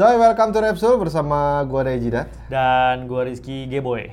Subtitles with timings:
[0.00, 2.32] So, welcome to Repsul bersama gua Daya Jidat.
[2.48, 4.08] Dan gua Rizky Gboy.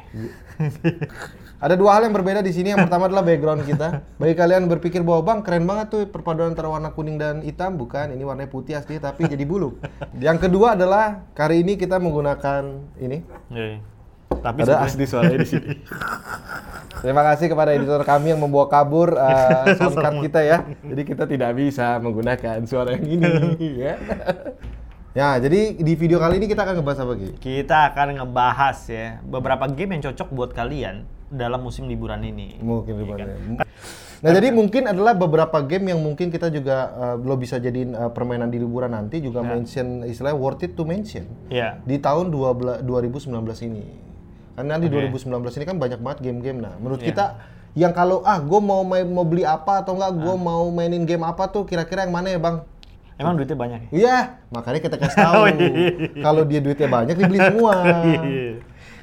[1.64, 2.76] Ada dua hal yang berbeda di sini.
[2.76, 4.04] Yang pertama adalah background kita.
[4.20, 8.12] Bagi kalian berpikir bahwa bang keren banget tuh perpaduan antara warna kuning dan hitam, bukan?
[8.12, 9.80] Ini warnanya putih asli tapi jadi bulu.
[10.28, 12.68] Yang kedua adalah kali ini kita menggunakan
[13.00, 13.24] ini.
[13.48, 13.80] Iya.
[14.44, 15.72] Tapi Ada asli suaranya di sini.
[17.08, 20.68] Terima kasih kepada editor kami yang membawa kabur uh, soundcard kita ya.
[20.84, 23.32] Jadi kita tidak bisa menggunakan suara yang ini.
[23.88, 23.96] ya.
[25.12, 27.30] Ya, jadi di video kali ini kita akan ngebahas apa Ki?
[27.38, 32.56] kita akan ngebahas ya beberapa game yang cocok buat kalian dalam musim liburan ini.
[32.58, 33.26] Mungkin Iya depannya.
[33.28, 33.68] kan?
[34.18, 38.10] Nah, jadi mungkin adalah beberapa game yang mungkin kita juga uh, lo bisa jadiin uh,
[38.10, 39.54] permainan di liburan nanti juga Ya.
[39.54, 41.78] mention istilahnya worth it to mention Iya.
[41.84, 43.30] di tahun 12 2019
[43.64, 43.86] ini.
[44.56, 45.14] Karena di Oke.
[45.14, 46.60] 2019 ini kan banyak banget game-game.
[46.60, 47.08] Nah, menurut Iya.
[47.08, 47.26] kita
[47.76, 50.18] yang kalau ah gue mau main mau beli apa atau enggak Ah.
[50.18, 52.66] gue mau mainin game apa tuh kira-kira yang mana ya, Bang?
[53.18, 53.90] Emang duitnya banyak ya?
[53.92, 54.18] Iya,
[54.48, 55.34] makanya kita kasih tahu.
[55.36, 55.90] Oh, iya.
[56.22, 57.74] kalau dia duitnya banyak dibeli semua.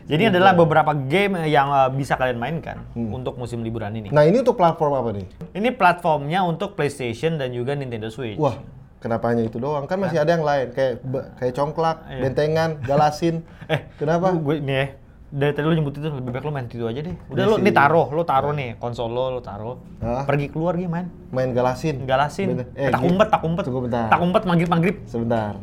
[0.04, 3.08] Jadi adalah beberapa game yang uh, bisa kalian mainkan Hmm.
[3.10, 4.08] untuk musim liburan ini.
[4.08, 5.26] Nah, ini untuk platform apa nih?
[5.52, 8.36] Ini platformnya untuk PlayStation dan juga Nintendo Switch.
[8.36, 8.60] Wah,
[9.00, 9.88] kenapa hanya itu doang?
[9.88, 11.00] Kan masih ada yang lain kayak
[11.34, 12.20] kayak congklak, Iya.
[12.22, 13.40] bentengan, galasin.
[13.72, 14.28] Eh, kenapa?
[14.30, 14.86] Gue nih ya,
[15.34, 17.14] dari tadi lu nyebut itu lebih baik lu main itu aja deh.
[17.26, 17.66] Udah lu sih.
[17.66, 19.74] nih taruh, lu taruh nih konsol lo, lu taruh.
[19.98, 20.22] Hah?
[20.22, 21.10] Pergi keluar gitu main.
[21.28, 22.06] Main galasin.
[22.06, 22.54] Galasin.
[22.54, 22.66] Bener.
[22.72, 23.62] Eh, tak umpet, tak umpet.
[23.66, 24.06] Tunggu bentar.
[24.06, 24.94] Tak umpet manggil manggil.
[25.04, 25.58] Sebentar.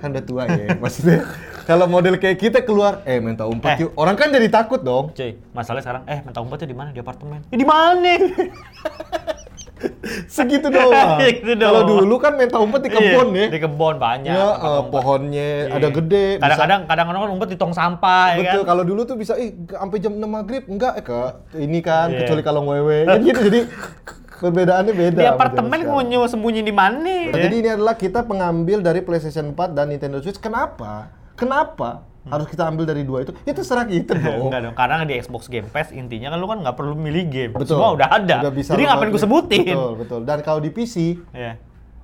[0.00, 0.72] Kan udah tua ya.
[0.82, 1.28] Maksudnya
[1.68, 3.84] kalau model kayak kita keluar, eh minta umpat Eh.
[3.84, 3.92] yuk.
[3.94, 5.12] Orang kan jadi takut dong.
[5.12, 6.88] Cuy, masalahnya sekarang, eh minta umpetnya di mana?
[6.90, 7.44] Di apartemen.
[7.52, 8.12] Ya, di mana?
[10.30, 11.16] Segitu doang.
[11.24, 12.04] Gitu Kalau doang.
[12.04, 13.48] dulu kan minta umpat di kebun Iya, ya.
[13.48, 14.32] Di kebun banyak.
[14.32, 14.90] Ya, umpet.
[14.90, 15.76] pohonnya Iya.
[15.76, 16.26] ada gede.
[16.36, 18.68] Kadang-kadang kadang-kadang kan umpet di tong sampah ya Betul, kan.
[18.68, 21.20] kalau dulu tuh bisa, ih sampai jam 6 maghrib, enggak eh ke
[21.58, 22.18] ini kan, Iya.
[22.24, 23.60] kecuali kalau ngewe kan gitu, jadi
[24.32, 25.20] perbedaannya beda.
[25.20, 27.04] Di apartemen nyewa sembunyi di mana?
[27.04, 27.44] Nah, ya?
[27.44, 30.40] Jadi ini adalah kita pengambil dari PlayStation 4 dan Nintendo Switch.
[30.40, 31.12] Kenapa?
[31.36, 33.32] Kenapa harus kita ambil dari dua itu?
[33.38, 34.48] Itu terserah kita dong.
[34.48, 37.52] Enggak dong, karena di Xbox Game Pass intinya kan lu kan nggak perlu milih game.
[37.52, 37.78] Betul.
[37.78, 38.36] Semua udah ada.
[38.42, 39.64] Udah bisa Jadi ngapain gue sebutin?
[39.66, 40.20] Betul, betul.
[40.22, 40.94] Dan kalau di PC
[41.30, 41.56] Ya.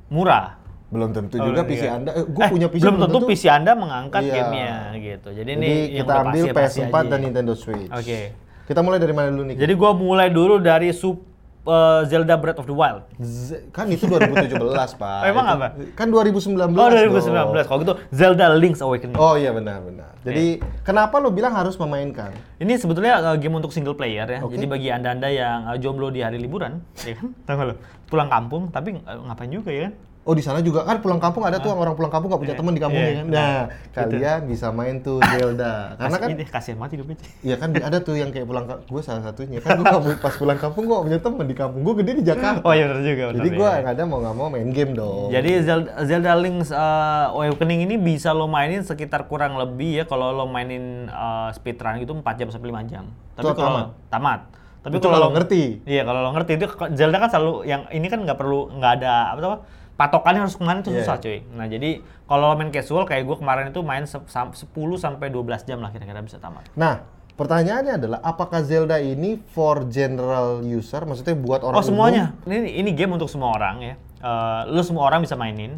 [0.06, 0.62] Murah.
[0.86, 1.68] belum tentu Oh, juga iya.
[1.68, 2.10] PC Anda.
[2.12, 4.34] Eh, gue Eh, punya PC belum tentu PC Anda mengangkat Iya.
[4.38, 5.28] gamenya gitu.
[5.34, 7.10] Jadi, Jadi ini kita ambil pasti, pasti PS4 aja.
[7.10, 7.90] dan Nintendo Switch.
[7.90, 8.20] Oke.
[8.64, 9.56] Kita mulai dari mana dulu nih?
[9.58, 11.18] Jadi gua mulai dulu dari Sup
[11.66, 13.02] eh, Zelda Breath of the Wild.
[13.18, 14.56] Z- kan itu 2017,
[15.02, 15.20] Pak.
[15.26, 15.66] Emang Itu- apa?
[15.92, 16.72] Kan 2019.
[16.72, 17.12] Oh, dong.
[17.58, 17.66] 2019.
[17.66, 19.18] Kalau gitu Zelda Link's Awakening.
[19.18, 20.14] Oh iya benar benar.
[20.22, 22.30] Jadi kenapa lo bilang harus memainkan?
[22.56, 24.40] Ini sebetulnya eh, game untuk single player ya.
[24.40, 24.54] Oke.
[24.54, 27.34] Jadi bagi anda-anda yang eh, jomblo di hari liburan, ya kan?
[27.44, 27.74] Tahu lo?
[28.06, 29.94] Pulang kampung tapi eh, ngapain juga ya kan?
[30.26, 32.54] Oh di sana juga kan pulang kampung ada tuh yang orang pulang kampung nggak punya
[32.54, 33.18] Iya, teman di kampungnya iya.
[33.22, 33.26] kan.
[33.30, 33.94] Nah, Gitu.
[34.10, 35.74] kalian bisa main tuh Zelda.
[36.02, 37.16] Karena kan Ini kasihan mati hidupnya.
[37.46, 40.90] Iya kan ada tuh yang kayak pulang gue salah satunya kan gue pas pulang kampung
[40.90, 42.66] gue punya temen di kampung gue gede di Jakarta.
[42.66, 43.22] Oh iya benar juga.
[43.30, 45.30] benar, Jadi gue yang ada mau nggak mau main game dong.
[45.30, 50.34] Jadi Zelda, Zelda Link's uh, Awakening ini bisa lo mainin sekitar kurang lebih ya kalau
[50.34, 53.04] lo mainin uh, speedrun gitu 4 jam sampai 5 jam.
[53.38, 54.40] Tapi kalau tamat.
[54.82, 55.82] Tapi Itu kalau ngerti.
[55.82, 59.34] Iya, kalau lo ngerti itu Zelda kan selalu yang ini kan nggak perlu nggak ada
[59.34, 59.58] apa apa
[59.96, 61.02] patokannya harus ke mana itu Iya.
[61.02, 61.38] susah cuy.
[61.50, 61.90] Nah, jadi
[62.24, 65.88] kalau main casual kayak gue kemarin itu main se- sam- 10 sampai 12 jam lah
[65.88, 66.68] kira-kira bisa tamat.
[66.72, 67.00] Nah
[67.32, 71.00] pertanyaannya adalah apakah Zelda ini for general user?
[71.02, 72.36] Maksudnya buat orang Oh semuanya.
[72.44, 73.94] Ini ini game untuk semua orang ya.
[74.18, 75.76] Eh, lu semua orang bisa mainin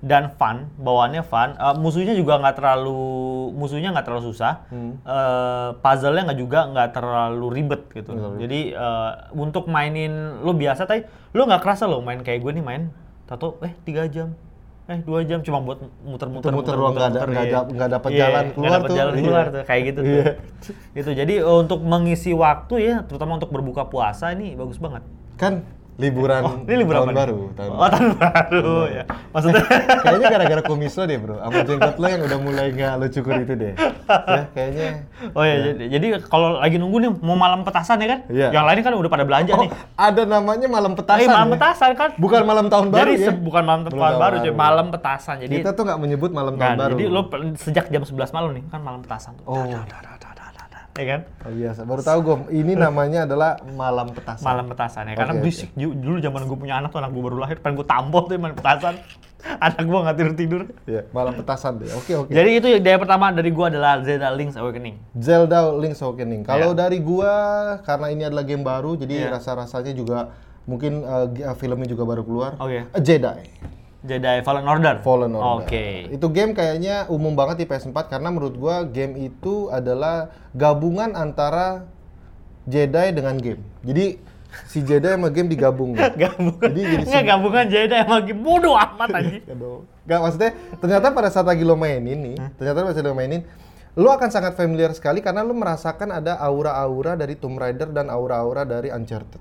[0.00, 1.52] dan fun, bawaannya fun.
[1.52, 2.98] Eh, musuhnya juga nggak terlalu
[3.52, 4.66] musuhnya nggak terlalu susah.
[4.66, 4.98] Hmm.
[5.00, 8.14] Eh, puzzle-nya nggak juga nggak terlalu ribet gitu.
[8.14, 8.38] Ribet.
[8.40, 12.64] Jadi eh, untuk mainin lu biasa tapi lu nggak kerasa lo main kayak gue nih
[12.64, 12.82] main
[13.30, 14.34] tato eh tiga jam
[14.84, 17.54] eh dua jam cuma buat muter-muter Muter-muter doang, nggak ada- nggak iya.
[17.54, 18.96] dap- nggak dapet Iya, jalan keluar dapet tuh.
[18.98, 19.22] jalan Iya.
[19.22, 20.10] tuh kayak gitu tuh.
[20.10, 20.24] Iya.
[20.98, 25.06] Itu jadi untuk mengisi waktu ya, terutama untuk berbuka puasa ini bagus banget.
[25.36, 25.62] Kan
[26.00, 27.20] liburan, Oh, ini liburan tahun apa nih?
[27.20, 27.38] baru.
[27.52, 29.02] Tahun oh, tahun baru ya.
[29.30, 29.62] Maksudnya
[30.02, 33.34] kayaknya gara-gara kumis lo deh bro, sama jenggot lo yang udah mulai nggak lo cukur
[33.38, 33.72] itu deh.
[34.08, 34.88] Ya kayaknya.
[35.30, 38.20] Oh ya, jadi, jadi kalau lagi nunggu nih mau malam petasan ya kan?
[38.26, 38.48] Iya.
[38.50, 39.70] Yang lain kan udah pada belanja Oh, nih.
[39.94, 41.20] ada namanya malam petasan.
[41.20, 41.52] Eh, malam ya?
[41.54, 42.10] petasan kan?
[42.16, 43.28] Bukan malam tahun baru Jadi ya?
[43.28, 44.52] se- bukan malam tahun tahun baru, baru.
[44.56, 45.36] malam petasan.
[45.38, 46.94] Jadi Kita tuh nggak menyebut malam Nah, tahun baru.
[46.94, 47.20] jadi lo
[47.54, 49.44] sejak jam 11 malam nih kan malam petasan tuh.
[49.44, 49.62] Oh.
[51.00, 51.20] Ya kan?
[51.42, 51.80] Oh, biasa.
[51.88, 52.36] Baru tahu gue.
[52.52, 54.44] Ini namanya adalah malam petasan.
[54.44, 55.14] Malam petasan ya.
[55.16, 55.40] Karena.
[55.40, 58.36] Ju- Dulu zaman gue punya anak tuh anak gue baru lahir, pengen gue tampol tuh
[58.36, 59.00] main petasan.
[59.64, 60.62] anak gue nggak tidur tidur.
[60.84, 61.88] Iya, malam petasan deh.
[61.96, 62.28] Oke oke.
[62.28, 65.00] Jadi itu dari pertama dari gue adalah Zelda Link's Awakening.
[65.16, 66.44] Zelda Link's Awakening.
[66.44, 66.76] Kalau Iya.
[66.76, 67.32] dari gua
[67.80, 69.40] karena ini adalah game baru, jadi Iya.
[69.40, 70.28] rasa-rasanya juga
[70.68, 71.26] mungkin uh,
[71.56, 72.52] filmnya juga baru keluar.
[72.60, 72.84] Oke.
[72.86, 73.48] A Jedi.
[74.00, 75.04] Jedi Fallen Order.
[75.04, 75.68] Fallen Order.
[75.68, 76.08] Oke.
[76.08, 81.84] Itu game kayaknya umum banget di PS4 karena menurut gua game itu adalah gabungan antara
[82.64, 83.60] Jedi dengan game.
[83.84, 84.30] Jadi
[84.66, 85.94] Si Jedi sama game digabung.
[86.22, 86.58] Gabungan.
[86.58, 89.42] Jadi jadi Nggak gabungan Jedi sama game bodoh amat anjing.
[89.54, 89.86] Aduh.
[90.10, 90.50] Gak maksudnya
[90.82, 93.46] ternyata pada saat lagi lo mainin nih, ternyata pada saat lo mainin,
[93.94, 98.66] lo akan sangat familiar sekali karena lo merasakan ada aura-aura dari Tomb Raider dan aura-aura
[98.66, 99.38] dari Uncharted.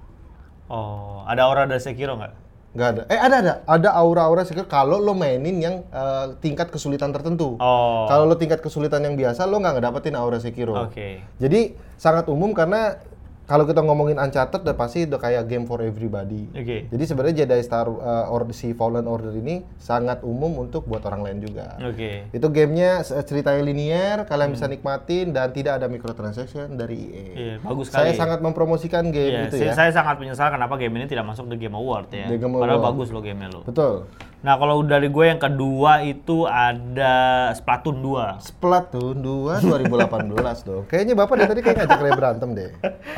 [0.69, 2.48] Oh, ada aura dari Sekiro nggak?
[2.69, 3.01] Nggak ada.
[3.09, 3.53] Eh ada ada.
[3.65, 7.57] Ada aura-aura sih kalau lo mainin yang eh, tingkat kesulitan tertentu.
[7.57, 8.05] Oh.
[8.05, 10.77] Kalau lo tingkat kesulitan yang biasa, lo nggak ngedapetin aura Sekiro.
[10.77, 11.25] Oke.
[11.41, 13.01] Jadi sangat umum karena
[13.49, 16.45] kalau kita ngomongin Uncharted udah pasti udah kayak game for everybody.
[16.53, 16.85] Oke.
[16.85, 21.25] Jadi sebenarnya Jedi Star uh, or si Fallen Order ini sangat umum untuk buat orang
[21.25, 21.73] lain juga.
[21.81, 22.29] Oke.
[22.29, 27.25] Itu gamenya ceritanya linear, kalian bisa nikmatin dan tidak ada microtransaction dari EA.
[27.33, 28.21] Iya, bagus Saya sekali.
[28.21, 29.73] sangat mempromosikan game Iya, itu saya, ya.
[29.73, 32.29] saya sangat menyesal kenapa game ini tidak masuk di Game Award ya.
[32.29, 32.87] Di Game Padahal Award.
[32.93, 33.61] bagus loh gamenya lo.
[33.65, 34.05] Betul.
[34.39, 37.15] Nah, kalau dari gue yang kedua itu ada
[37.51, 38.39] Splatoon 2.
[38.39, 40.87] Splatoon 2 2018 dong.
[40.87, 42.69] Kayaknya Bapak dari tadi kayak ngajak Ray berantem deh.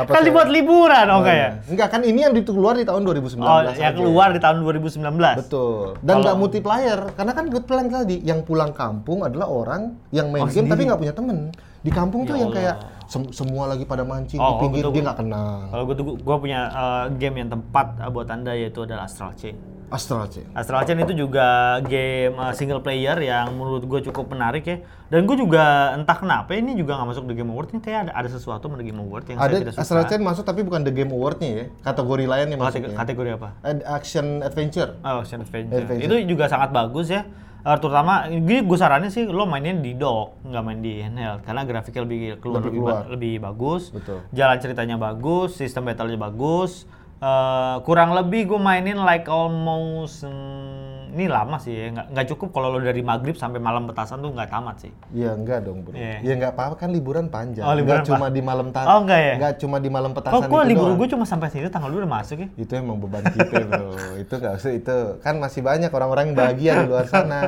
[0.01, 1.41] Apa Kan dibuat liburan oh, Oh, enggak ya?
[1.45, 1.49] iya.
[1.69, 5.45] Enggak kan ini yang keluar di tahun 2019 Oh, yang keluar di tahun 2019.
[5.45, 5.93] Betul.
[6.01, 10.41] Dan nggak multiplayer karena kan gue bilang tadi yang pulang kampung adalah orang yang main
[10.41, 10.89] Oh, game tapi sendiri.
[10.89, 11.37] nggak punya temen.
[11.81, 13.00] Di kampung tuh Ya yang kayak Allah.
[13.11, 14.95] Sem- semua lagi pada mancing di Oh, pinggir betul.
[14.95, 15.67] dia nggak kenal.
[15.67, 19.35] Kalau gue tuh gue punya uh, game yang tepat uh, buat anda yaitu adalah Astral
[19.35, 19.59] Chain.
[19.91, 20.47] Astral Chain.
[20.55, 21.47] Astral Chain itu juga
[21.83, 24.79] game uh, single player yang menurut gue cukup menarik ya.
[25.11, 27.75] Dan gue juga entah kenapa ini juga nggak masuk di Game Award.
[27.75, 29.83] Ini kayak ada ada sesuatu di Game Award yang saya Ada tidak suka.
[29.83, 31.65] Astral Chain masuk tapi bukan The Game Award-nya ya.
[31.83, 33.49] Kategori lain yang masuk Kategori, kategori apa?
[33.61, 34.89] Ad- Action Adventure.
[35.03, 35.83] Oh, Action Adventure.
[35.83, 36.07] Adventure.
[36.07, 37.27] Itu juga sangat bagus ya.
[37.61, 41.61] Uh, terutama ini gue saranin sih lo mainin di dock, nggak main di handheld karena
[41.61, 43.03] grafiknya lebih keluar Lebih lebih, ba- keluar.
[43.07, 43.83] lebih bagus.
[43.89, 44.17] Betul.
[44.31, 46.89] Jalan ceritanya bagus, sistem battle-nya bagus.
[47.21, 52.49] Uh, kurang lebih gue mainin like almost hmm, ini lama sih ya, nggak nggak cukup
[52.55, 54.91] kalau lo dari maghrib sampai malam petasan tuh nggak tamat sih.
[55.11, 55.91] Iya enggak dong bro.
[55.93, 56.23] Iya.
[56.23, 57.67] Ya enggak apa-apa kan liburan panjang.
[57.67, 59.33] Oh, liburan Enggak cuma di malam ta- Oh, enggak ya?
[59.35, 60.97] Enggak cuma di malam petasan gue itu libur doang.
[60.97, 62.47] gue cuma sampai sini tanggal dua udah masuk ya?
[62.55, 63.91] Itu emang beban kita bro.
[64.23, 67.39] itu nggak usah itu kan masih banyak orang-orang yang bahagia di luar sana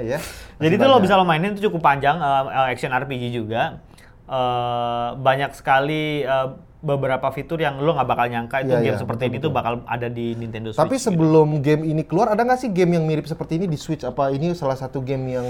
[0.00, 0.18] ya.
[0.58, 3.82] Jadi Masih itu lo bisa lo mainin itu cukup panjang, uh, action RPG juga.
[4.28, 8.94] Uh, banyak sekali uh, beberapa fitur yang lo nggak bakal nyangka itu Iya, game iya,
[8.96, 10.78] seperti betul, ini tuh bakal ada di Nintendo Switch.
[10.78, 14.02] Tapi sebelum game ini keluar, ada nggak sih game yang mirip seperti ini di Switch?
[14.02, 15.46] Apa ini salah satu game yang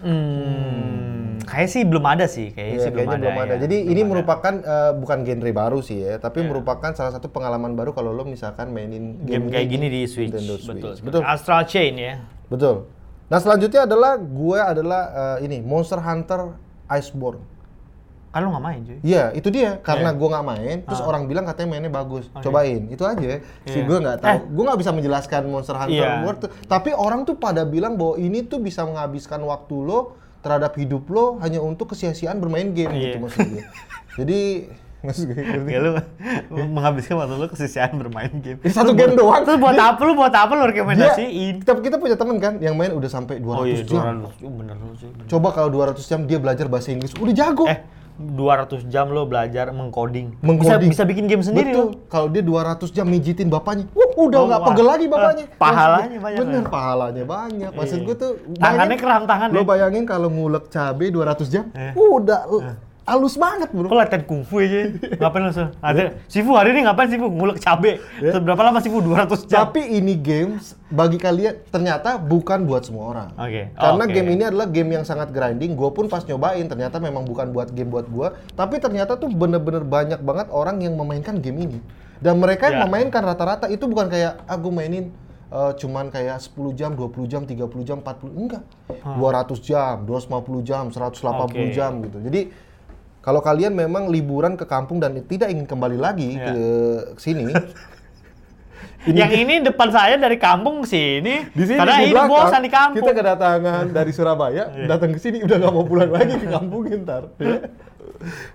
[0.00, 3.16] Hmm, kayak sih belum ada sih, kayaknya Ya, sih belum ada.
[3.18, 3.52] belum ada.
[3.52, 3.60] ya.
[3.60, 4.08] Jadi Belum ini ada.
[4.08, 6.48] merupakan eh, bukan genre baru sih ya, tapi Iya.
[6.48, 10.32] merupakan salah satu pengalaman baru kalau lo misalkan mainin game ini kayak gini di Switch.
[10.32, 10.72] Nintendo Betul.
[10.90, 11.00] Switch.
[11.04, 11.20] Betul.
[11.22, 12.14] Astral Chain ya.
[12.48, 12.88] Betul.
[13.28, 15.02] Nah selanjutnya adalah gue adalah
[15.36, 16.56] eh, ini Monster Hunter
[16.86, 17.44] Iceborne.
[18.30, 18.98] Kan nggak main cuy.
[19.02, 19.70] Iya, itu dia.
[19.80, 20.18] Karena Iya.
[20.18, 20.86] gue nggak main, Ah.
[20.86, 22.30] terus orang bilang katanya mainnya bagus.
[22.32, 23.42] Cobain, itu aja.
[23.64, 23.84] Si Iya.
[23.84, 24.30] gue nggak tahu.
[24.30, 24.40] Eh.
[24.48, 26.22] Gue nggak bisa menjelaskan Monster Hunter Iya.
[26.22, 26.42] World.
[26.64, 31.36] Tapi orang tuh pada bilang bahwa ini tuh bisa menghabiskan waktu lo terhadap hidup lo
[31.38, 33.20] hanya untuk kesia-siaan bermain game gitu Iya.
[33.20, 33.62] maksud gue.
[34.20, 34.38] Jadi
[35.00, 35.36] maksud gue.
[35.36, 35.68] ngerti?
[35.68, 35.90] Ya lu
[36.48, 38.60] menghabiskan waktu lu kesisian bermain game.
[38.60, 39.42] Ya, satu Lu game buat- doang.
[39.42, 41.54] Terus buat apa lu buat apa lu rekomendasiin?
[41.62, 44.22] tapi kita punya temen kan yang main udah sampai 200 Oh iya, jam.
[44.22, 44.32] 200.
[44.38, 45.24] Oh, bener bener.
[45.26, 47.64] Coba kalau 200 jam dia belajar bahasa Inggris, udah jago.
[47.66, 47.80] Eh,
[48.20, 50.36] 200 jam lo belajar mengcoding.
[50.38, 50.92] Mengcoding.
[50.92, 51.86] Bisa, bisa bikin game sendiri Betul.
[51.90, 52.04] lo.
[52.06, 54.68] Kalau dia 200 jam mijitin bapaknya, wah udah Oh, nggak wah.
[54.68, 55.44] pegel lagi bapaknya.
[55.44, 56.68] Eh, pahalanya Maksud- banyak Bener, ya.
[56.68, 57.70] pahalanya banyak.
[57.72, 58.06] Maksud Iya.
[58.06, 59.64] gue tuh Tangannya bayangin- kram tangan Lo ya.
[59.64, 61.92] bayangin kalau ngulek cabe 200 jam, Eh.
[61.94, 62.64] udah l-
[63.10, 63.90] halus banget bro.
[63.90, 64.86] Kok latihan kungfu aja?
[65.18, 65.50] Ngapain?
[65.50, 65.68] Sur?
[65.82, 67.98] Ada Sifu hari ini ngapain Sifu ngulek cabe?
[68.22, 68.30] Ya.
[68.30, 69.66] Terus Berapa lama Sifu 200 jam?
[69.66, 73.28] Tapi ini games bagi kalian ternyata bukan buat semua orang.
[73.34, 73.74] Oke.
[73.74, 74.14] Oh, Karena oke.
[74.14, 75.74] game ini adalah game yang sangat grinding.
[75.74, 78.28] Gue pun pas nyobain ternyata memang bukan buat game buat gue.
[78.54, 81.78] Tapi ternyata tuh bener-bener banyak banget orang yang memainkan game ini.
[82.20, 82.86] Dan mereka yang Ya.
[82.86, 85.10] memainkan rata-rata itu bukan kayak ah gue mainin
[85.50, 88.62] eh, cuman kayak 10 jam, 20 jam, 30 jam, 40 enggak.
[89.02, 91.10] 200 jam, 250 jam, 180
[91.42, 91.74] Oke.
[91.74, 92.18] jam gitu.
[92.22, 92.40] Jadi
[93.30, 96.50] kalau kalian memang liburan ke kampung dan tidak ingin kembali lagi Ya.
[96.50, 96.58] ke
[97.16, 97.46] sini,
[99.06, 101.46] Yang ini depan saya dari kampung sini.
[101.48, 103.00] di sini Karena di ini bosan di kampung.
[103.00, 107.30] Kita kedatangan dari Surabaya, datang ke sini udah nggak mau pulang lagi ke kampung ntar.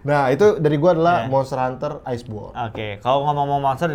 [0.04, 1.32] nah itu dari gua adalah Ya.
[1.32, 2.54] Monster Hunter Iceborne.
[2.54, 3.90] Oke, kalau ngomong-ngomong monster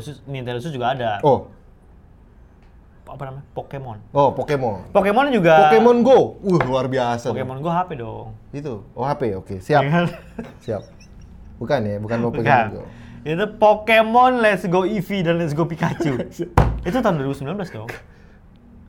[0.00, 1.20] Switch, Nintendo Switch juga ada.
[1.20, 1.52] Oh,
[3.12, 3.44] Apa namanya?
[3.52, 3.96] Pokemon.
[4.10, 4.78] oh Pokemon.
[4.88, 5.68] Pokemon juga.
[5.68, 7.28] Pokemon Go, uh luar biasa.
[7.28, 8.32] Pokemon Go HP dong.
[8.50, 10.08] Itu, oh HP, oke, siap, Iya
[10.64, 10.82] siap.
[11.60, 12.64] Bukan ya, bukan Pokemon Bukan.
[12.72, 12.82] Go.
[13.22, 16.16] Itu Pokemon Let's Go Eevee dan Let's Go Pikachu.
[16.88, 17.86] itu tahun 2019 dong.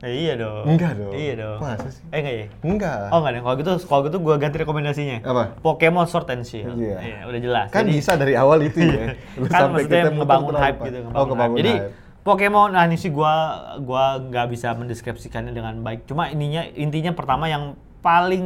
[0.04, 0.68] Eh, iya dong.
[0.68, 1.16] Enggak dong.
[1.16, 1.58] Iya dong.
[1.64, 2.02] Masa sih?
[2.12, 2.46] Eh enggak ya?
[2.60, 2.96] Enggak.
[3.08, 3.40] Oh enggak deh.
[3.40, 5.18] Kalau gitu kalau gitu gua ganti rekomendasinya.
[5.24, 5.42] Apa?
[5.64, 6.76] Pokemon Sword and Shield.
[6.76, 7.24] Iya.
[7.24, 7.66] udah jelas.
[7.72, 9.16] Kan Jadi- bisa dari awal itu ya.
[9.48, 10.86] Kan sampai maksudnya kita muter ngebangun hype pas.
[10.90, 11.60] gitu, Oh, ngebangun ngebangun hype.
[11.62, 12.03] Jadi hype.
[12.24, 13.32] Pokemon, nah ini sih gua
[13.78, 16.08] gua nggak bisa mendeskripsikannya dengan baik.
[16.08, 18.44] Cuma ininya intinya pertama yang paling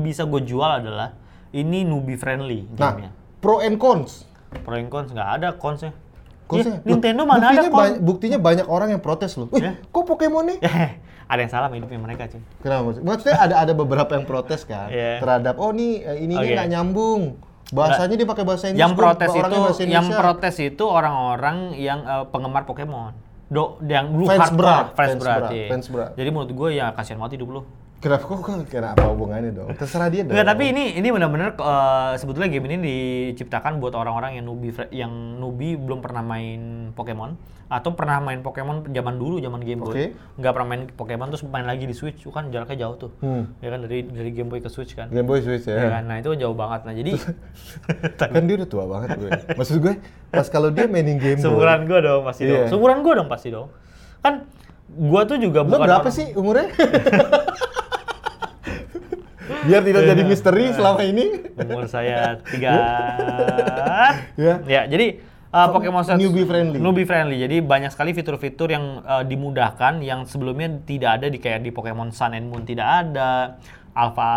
[0.00, 1.14] bisa gue jual adalah
[1.50, 3.10] ini newbie friendly Nah, gamenya.
[3.36, 4.26] pro and cons.
[4.62, 5.90] Pro and cons nggak ada consnya.
[6.44, 9.34] Kok Iya, saya- Nintendo Loh, mana ada buktinya, kon- ba- buktinya banyak orang yang protes
[9.34, 9.50] loh.
[9.50, 9.74] Wih, Ya.
[9.84, 10.58] kok Pokemon nih?
[11.26, 12.38] Ada yang salah hidupnya mereka cuy.
[12.60, 12.82] Kenapa?
[12.84, 15.18] maksud- Maksudnya ada ada beberapa yang protes kan Iya.
[15.18, 16.54] terhadap oh nih eh, Oke.
[16.54, 17.22] nggak nyambung.
[17.74, 18.82] Bahasanya dia pakai bahasa Inggris.
[18.82, 23.12] yang protes orangnya itu bahasa yang protes itu orang-orang yang eh, penggemar Pokemon.
[23.46, 25.66] Do yang dulu Fans hardcore, berat, fans, fans berat, berat, iya.
[25.70, 26.10] fans berat.
[26.18, 27.62] Jadi menurut gue ya kasihan banget hidup lu.
[27.96, 29.72] Kenapa kok kok- kenapa hubungannya dong?
[29.72, 30.36] Terserah dia dong.
[30.36, 35.10] Enggak, tapi ini ini benar-benar eh, sebetulnya game ini diciptakan buat orang-orang yang fre- yang
[35.36, 37.34] newbie belum pernah main Pokemon
[37.66, 39.90] atau pernah main Pokemon zaman dulu zaman Game Boy.
[39.90, 40.04] Oke.
[40.36, 43.10] Nggak pernah main Pokemon terus main lagi di Switch, kan jaraknya jauh tuh.
[43.18, 43.48] Hmm.
[43.58, 45.08] Ya kan dari dari Game Boy ke Switch kan.
[45.08, 45.98] Game Boy Switch Ya ya.
[45.98, 46.04] kan?
[46.04, 46.84] Nah, itu jauh banget.
[46.84, 47.10] Nah, jadi
[48.20, 49.30] kan dia udah tua banget gue.
[49.56, 49.94] Maksud gue
[50.28, 51.42] pas kalau dia mainin Game Boy.
[51.42, 52.52] Seumuran gue dong pasti Iya.
[52.52, 52.68] dong.
[52.70, 53.68] Seumuran gue dong pasti dong.
[54.20, 54.46] Kan
[54.86, 56.68] gue tuh juga Lo bukan berapa orang- sih umurnya?
[59.66, 61.26] Biar tidak jadi misteri selama ini.
[61.58, 62.72] Umur saya tiga.
[64.36, 64.60] Ya.
[64.68, 65.18] ya, jadi
[65.50, 66.78] uh, Pokemon Set Newbie friendly.
[66.78, 67.36] Newbie friendly.
[67.38, 72.10] Jadi banyak sekali fitur-fitur yang uh, dimudahkan yang sebelumnya tidak ada di kayak di Pokemon
[72.10, 73.56] Sun and Moon tidak ada.
[73.96, 74.28] Alpha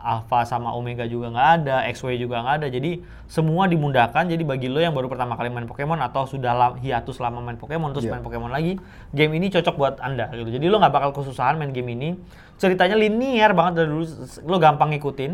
[0.00, 2.66] Alpha sama Omega juga nggak ada, XY juga nggak ada.
[2.72, 4.24] Jadi semua dimudahkan.
[4.24, 7.60] Jadi bagi lo yang baru pertama kali main Pokemon atau sudah la- hiatus lama main
[7.60, 8.16] Pokemon terus Iya.
[8.16, 8.80] main Pokemon lagi,
[9.12, 10.48] game ini cocok buat anda gitu.
[10.48, 12.16] Jadi lo nggak bakal kesusahan main game ini.
[12.56, 14.04] Ceritanya linear banget dari dulu,
[14.48, 15.32] lo gampang ngikutin.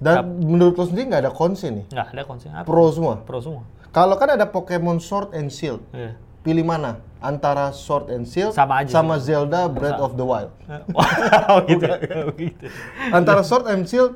[0.00, 1.86] Dan menurut lo sendiri nggak ada konsen nih?
[1.92, 2.64] Nggak ada konsep apa.
[2.64, 3.20] Pro semua.
[3.20, 3.68] Pro semua.
[3.94, 5.80] Kalau kan ada Pokemon Sword and Shield.
[5.90, 6.18] Iya.
[6.42, 7.00] Pilih mana?
[7.18, 10.52] Antara Sword and Shield Sama aja sama Zelda Breath of the Wild.
[10.92, 11.88] Wow, gitu.
[12.36, 12.66] gitu.
[13.08, 14.12] Antara Sword and Shield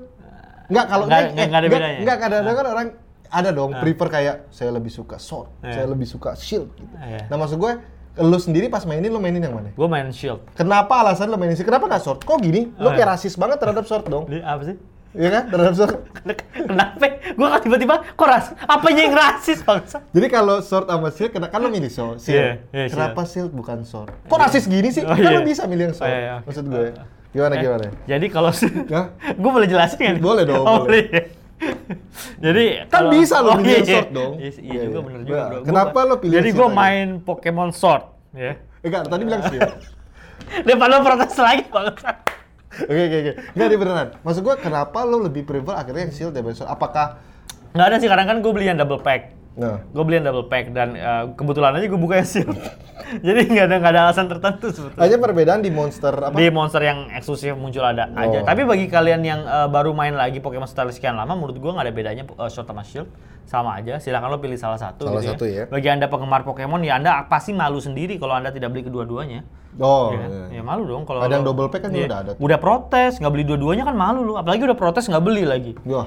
[0.68, 1.98] Enggak kalau Nggak- eh, nggak- nggak ada nggak- bedanya.
[2.04, 2.88] Nggak kadang-kadang kan orang
[3.28, 5.72] ada dong prefer kayak saya lebih suka Sword, Iya.
[5.74, 6.92] saya lebih suka Shield gitu.
[6.94, 7.24] Iya.
[7.24, 7.72] Nah, maksud gue
[8.18, 9.72] lu sendiri pas mainin lu mainin yang mana?
[9.72, 10.44] Gue main Shield.
[10.52, 11.64] Kenapa alasan lu mainin Shield?
[11.64, 12.20] Kenapa nggak Sword?
[12.20, 12.68] Kok gini?
[12.74, 14.28] Lu Oh, kayak rasis banget terhadap Sword dong.
[14.28, 14.76] Apa sih?
[15.10, 15.42] Iya kan?
[15.48, 15.94] Terhadap Sword.
[16.52, 17.04] Kenapa?
[17.30, 18.46] Gue kan tiba-tiba kok ras?
[18.62, 20.04] Apanya yang rasis bangsa?
[20.06, 22.18] Jadi kalau Sword sama Shield, kena- kan lu milih Sword.
[22.18, 22.36] Shield.
[22.36, 24.12] Iya, iya, Kenapa Shield bukan Sword?
[24.22, 25.02] Kok rasis gini sih?
[25.02, 25.32] Oh, kan iya.
[25.32, 26.06] lu bisa milih yang Sword.
[26.06, 26.36] Oh, iya, iya.
[26.42, 26.86] Maksud gue.
[27.28, 27.84] Gimana Eh, gimana?
[28.04, 28.50] Jadi kalau
[29.40, 30.20] gue boleh jelasin nih?
[30.20, 31.04] Boleh dong, Oh, boleh.
[31.04, 31.24] boleh.
[32.44, 34.32] Jadi Kan kalau- bisa lo Oh, milih iya, yang Sword dong.
[34.34, 35.00] Iya, iya Iya, juga iya.
[35.02, 35.58] bener juga Nah, bro.
[35.64, 38.52] kenapa Gua- lo pilih Jadi gue main Pokemon Sword, ya.
[38.52, 39.72] Eh, enggak, tadi bilang Shield.
[40.66, 42.10] Daripada lo protes lagi bangsa.
[42.86, 43.32] Oke oke oke.
[43.58, 44.08] Enggak dia beneran.
[44.22, 46.70] Maksud gua kenapa lo lebih prefer akhirnya yang shield daripada sword?
[46.70, 47.06] Apakah
[47.76, 49.37] Nggak ada sih, kadang kan gue beli yang double pack.
[49.58, 52.54] Nah Gue beli yang double pack dan eh, kebetulan aja gue buka yang shield.
[53.26, 55.00] Jadi nggak ada nggak ada alasan tertentu sebetulnya.
[55.00, 56.32] hanya perbedaan di monster apa?
[56.32, 58.38] Di monster yang eksklusif muncul ada aja.
[58.40, 58.46] Oh.
[58.46, 61.84] Tapi bagi kalian yang eh, baru main lagi Pokemon Style sekian lama, menurut gua nggak
[61.84, 63.10] ada bedanya uh, Sword sama Shield.
[63.42, 65.64] Sama aja, silakan lo pilih salah satu Salah gitu satu ya.
[65.66, 69.40] Bagi Anda penggemar Pokemon ya Anda pasti malu sendiri kalau Anda tidak beli kedua-duanya.
[69.80, 70.12] Oh.
[70.12, 70.28] Kan?
[70.52, 70.60] iya.
[70.60, 72.12] Ya malu dong kalau Ada yang lo- double pack kan Iya.
[72.12, 72.44] udah ada tuh.
[72.44, 74.34] Udah protes, nggak beli dua-duanya kan malu lu.
[74.36, 75.72] Apalagi udah protes nggak beli lagi.
[75.88, 76.04] Wah.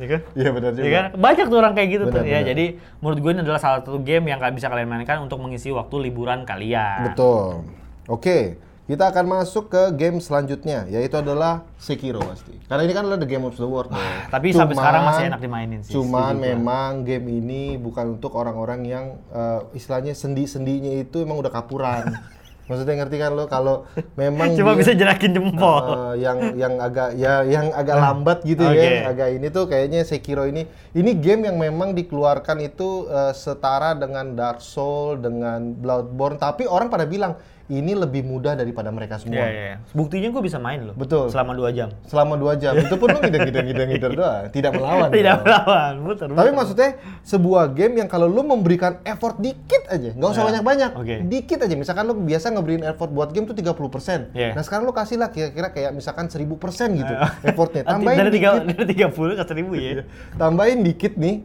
[0.00, 0.20] Iya kan?
[0.32, 0.82] Iya benar juga.
[0.82, 1.04] Iya kan?
[1.14, 2.12] Banyak tuh orang kayak gitu tuh.
[2.16, 2.48] Benar, Ya, benar.
[2.50, 2.64] jadi
[2.98, 5.94] menurut gue ini adalah salah satu game yang kalian bisa kalian mainkan untuk mengisi waktu
[6.00, 7.12] liburan kalian.
[7.12, 7.68] Betul.
[8.08, 12.58] Oke, kita akan masuk ke game selanjutnya yaitu adalah Sekiro pasti.
[12.66, 13.86] Karena ini kan adalah the game of the world.
[13.86, 14.02] dong.
[14.26, 19.04] Tapi sampai sekarang masih enak dimainin sih, Cuman memang game ini bukan untuk orang-orang yang
[19.30, 22.08] eh, istilahnya sendi-sendinya itu emang udah kapuran.
[22.70, 23.82] Maksudnya ngerti kan lo kalau
[24.20, 25.82] memang Cuma dia- bisa jerakin jempol.
[25.82, 28.78] Eh, yang yang agak ya yang agak lambat gitu Oke.
[28.78, 30.62] ya agak ini tuh kayaknya Sekiro ini
[30.94, 36.86] ini game yang memang dikeluarkan itu eh, setara dengan Dark Soul dengan Bloodborne tapi orang
[36.86, 37.34] pada bilang
[37.70, 39.48] ini lebih mudah daripada mereka Iya, semua iya.
[39.48, 39.76] iya.
[39.90, 40.94] Buktinya gue bisa main loh.
[40.94, 41.30] Betul.
[41.30, 41.88] Selama 2 jam.
[42.02, 45.44] selama dua jam itu pun lo ngideng-ngideng doang tidak melawan Tidak gitu.
[45.44, 46.26] melawan, muter.
[46.26, 46.52] tapi muter.
[46.52, 46.90] maksudnya
[47.22, 51.16] sebuah game yang kalau lu memberikan effort dikit aja, nggak usah Ya, banyak-banyak, oke.
[51.24, 51.74] dikit aja.
[51.74, 54.32] Misalkan lu biasa ngeberiin effort buat game tuh 30%.
[54.32, 54.52] Iya.
[54.52, 56.50] Nah sekarang lu kasih lah kira-kira kayak misalkan 1000%
[56.92, 57.30] gitu Ya.
[57.44, 57.82] effortnya.
[57.86, 60.02] Tambahin dari tiga, dikit, dari 30 ke 1000 ya.
[60.34, 61.36] tambahin dikit nih,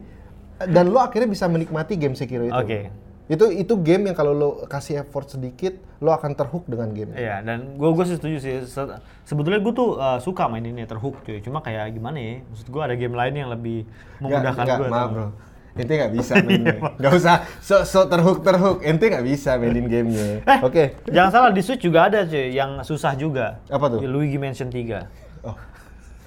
[0.64, 2.52] dan lu akhirnya bisa menikmati game Sekiro itu.
[2.52, 2.90] Oke.
[3.26, 7.10] Itu itu game yang kalau lu kasih effort sedikit, lu akan terhook dengan game.
[7.10, 8.62] Iya, dan gue gue setuju sih.
[8.62, 11.42] Se- sebetulnya gue tuh uh, suka main ini terhook cuy.
[11.42, 12.46] Cuma kayak gimana ya?
[12.46, 13.82] Maksud gue ada game lain yang lebih
[14.22, 14.88] memudahkan gue.
[14.88, 15.28] maaf bro.
[15.76, 16.78] Ente nggak bisa mainnya.
[16.96, 18.80] Nggak usah so, so terhook terhook.
[18.80, 20.46] Ente nggak bisa mainin gamenya.
[20.46, 20.84] Eh, Oke.
[21.10, 23.58] Jangan salah di Switch juga ada cuy yang susah juga.
[23.68, 24.06] Apa tuh?
[24.06, 25.44] Luigi Mansion 3.
[25.44, 25.52] Oh.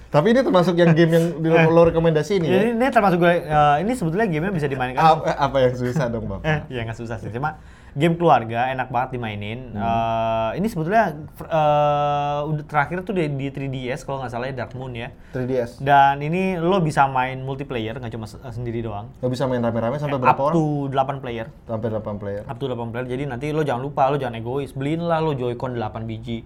[0.10, 2.60] Tapi ini termasuk yang game yang di lo rekomendasi ini ya?
[2.66, 4.98] Ini, ini termasuk gue uh, ini sebetulnya gamenya bisa dimainkan.
[4.98, 6.42] Apa, apa yang susah dong bang?
[6.42, 7.30] Eh, ya nggak susah sih.
[7.30, 7.62] Cuma
[7.94, 9.70] game keluarga enak banget dimainin.
[9.70, 11.14] Eh, ini sebetulnya
[11.46, 15.14] eh, udah terakhir tuh di, di 3DS kalau nggak salah ya Dark Moon ya.
[15.30, 15.78] 3DS.
[15.78, 19.14] Dan ini lo bisa main multiplayer nggak cuma se- sendiri doang.
[19.22, 20.56] Lo bisa main rame-rame sampai berapa Up orang?
[20.58, 21.48] to 8 player.
[21.70, 22.42] Sampai 8 player.
[22.50, 23.06] Up to 8 player.
[23.06, 24.74] Jadi nanti lo jangan lupa, lo jangan egois.
[24.74, 26.42] Beliin lah lo Joy-Con 8 biji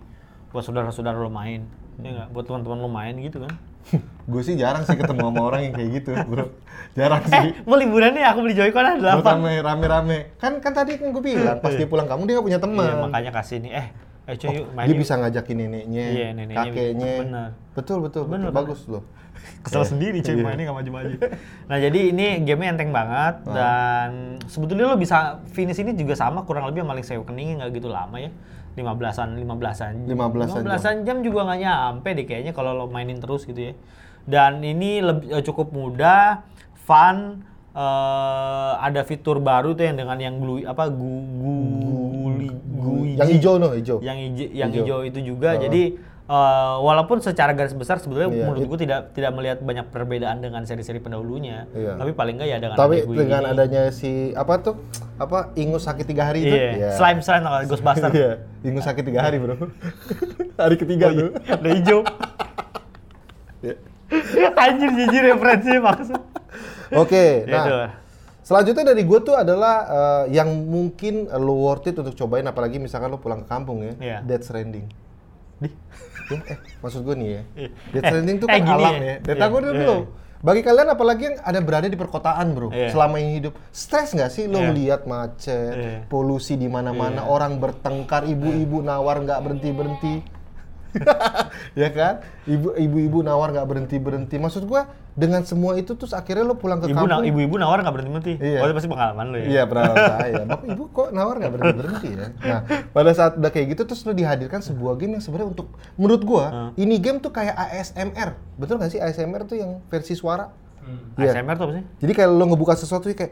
[0.51, 1.82] buat saudara-saudara lo main.
[1.99, 2.27] Ya nggak?
[2.31, 3.53] Buat teman-teman lo main gitu kan.
[4.31, 6.45] Gue sih jarang sih ketemu sama orang yang kayak gitu, bro.
[6.93, 7.49] Jarang Eh, sih.
[7.63, 9.33] mau liburan nih aku beli Joy-Con ada delapan.
[9.37, 10.17] Rame rame-rame.
[10.37, 12.85] Kan kan tadi kan gue bilang pas dia pulang kamu dia gak punya teman.
[12.87, 13.71] Iya, makanya kasih nih.
[13.75, 13.87] Eh,
[14.23, 15.01] eh cuy yuk main dia yuk.
[15.01, 16.63] bisa ngajakin neneknya, Iya, neneknya.
[16.65, 17.13] kakeknya.
[17.19, 17.49] Bener.
[17.73, 18.39] Betul betul, betul.
[18.39, 19.03] Bener, bagus loh.
[19.67, 20.43] Kesel sendiri cuy Iya.
[20.43, 21.15] mainnya gak maju-maju.
[21.69, 23.51] Nah jadi ini gamenya enteng banget Ah.
[23.51, 24.09] dan
[24.45, 25.17] sebetulnya lo bisa
[25.49, 28.31] finish ini juga sama kurang lebih sama Link's Awakening nggak gitu lama ya.
[28.73, 29.93] 15-an, 15-an.
[30.09, 33.73] 15-an 15-an jam juga nggak nyampe deh kayaknya kalau lo mainin terus gitu ya.
[34.23, 36.41] Dan ini lebih, eh, cukup mudah,
[36.87, 37.43] fun,
[37.75, 41.55] eh, ada fitur baru tuh yang dengan yang glue apa gu, gu,
[42.23, 43.19] guli, guiji.
[43.19, 43.97] Yang hijau no, hijau.
[44.01, 44.83] yang hijau, yang Hijau.
[44.85, 45.59] hijau itu juga.
[45.59, 46.35] Jadi eh,
[46.79, 50.97] walaupun secara garis besar sebetulnya Iya, menurut gue tidak tidak melihat banyak perbedaan dengan seri-seri
[50.97, 51.67] pendahulunya.
[51.71, 51.95] Iya.
[51.95, 53.51] Tapi paling enggak ya dengan Tapi dengan ini.
[53.51, 54.75] adanya si apa tuh?
[55.15, 56.55] Apa Ingus sakit tiga hari itu?
[56.55, 56.95] Iya.
[56.95, 58.09] Slime slime atau Ghostbuster.
[58.09, 58.31] Iya,
[58.63, 59.55] Ingus sakit tiga hari bro.
[60.63, 61.29] hari ketiga tuh.
[61.43, 61.99] Ada hijau.
[63.59, 63.75] Iya.
[64.53, 66.21] Anjir jijik referensinya maksud.
[66.93, 67.73] Oke, Ya, itu.
[67.73, 67.89] nah
[68.39, 73.09] selanjutnya dari gue tuh adalah eh, yang mungkin lo worth it untuk cobain, apalagi misalkan
[73.09, 74.17] lo pulang ke kampung ya, Iya.
[74.21, 74.85] Death Stranding.
[75.63, 75.69] Di.
[76.23, 77.69] Ya, eh, maksud gue nih ya, Iya.
[77.89, 79.03] Death Eh, Stranding tuh eh, kan alam ya.
[79.03, 79.15] ya.
[79.21, 80.01] Data Iya, gue dulu belum.
[80.39, 82.91] Bagi kalian apalagi yang ada berada di perkotaan bro, Iya.
[82.91, 84.65] selama ini hidup, stres nggak sih lo Iya.
[84.67, 85.97] ngeliat macet, Iya.
[86.05, 90.13] polusi di mana-mana, orang bertengkar, ibu-ibu nawar nggak berhenti berhenti,
[91.81, 92.13] ya kan?
[92.43, 94.35] Ibu ibu-ibu nawar nggak berhenti berhenti.
[94.37, 97.21] Maksud gua dengan semua itu terus akhirnya lo pulang ke Ibu kampung.
[97.21, 98.33] ibu-ibu nawar nggak berhenti berhenti.
[98.41, 98.59] Iya.
[98.61, 99.45] Oh itu pasti pengalaman lo ya.
[99.45, 99.83] Iya pernah
[100.17, 100.41] saya.
[100.43, 102.27] Bapak ibu kok nawar nggak berhenti berhenti ya?
[102.41, 102.59] Nah
[102.89, 106.45] pada saat udah kayak gitu terus lo dihadirkan sebuah game yang sebenarnya untuk menurut gua
[106.75, 110.49] ini game tuh kayak ASMR betul nggak sih ASMR tuh yang versi suara?
[111.15, 111.39] Iya.
[111.39, 111.83] ASMR tuh apa sih?
[112.01, 113.31] Jadi kalau lo ngebuka sesuatu kayak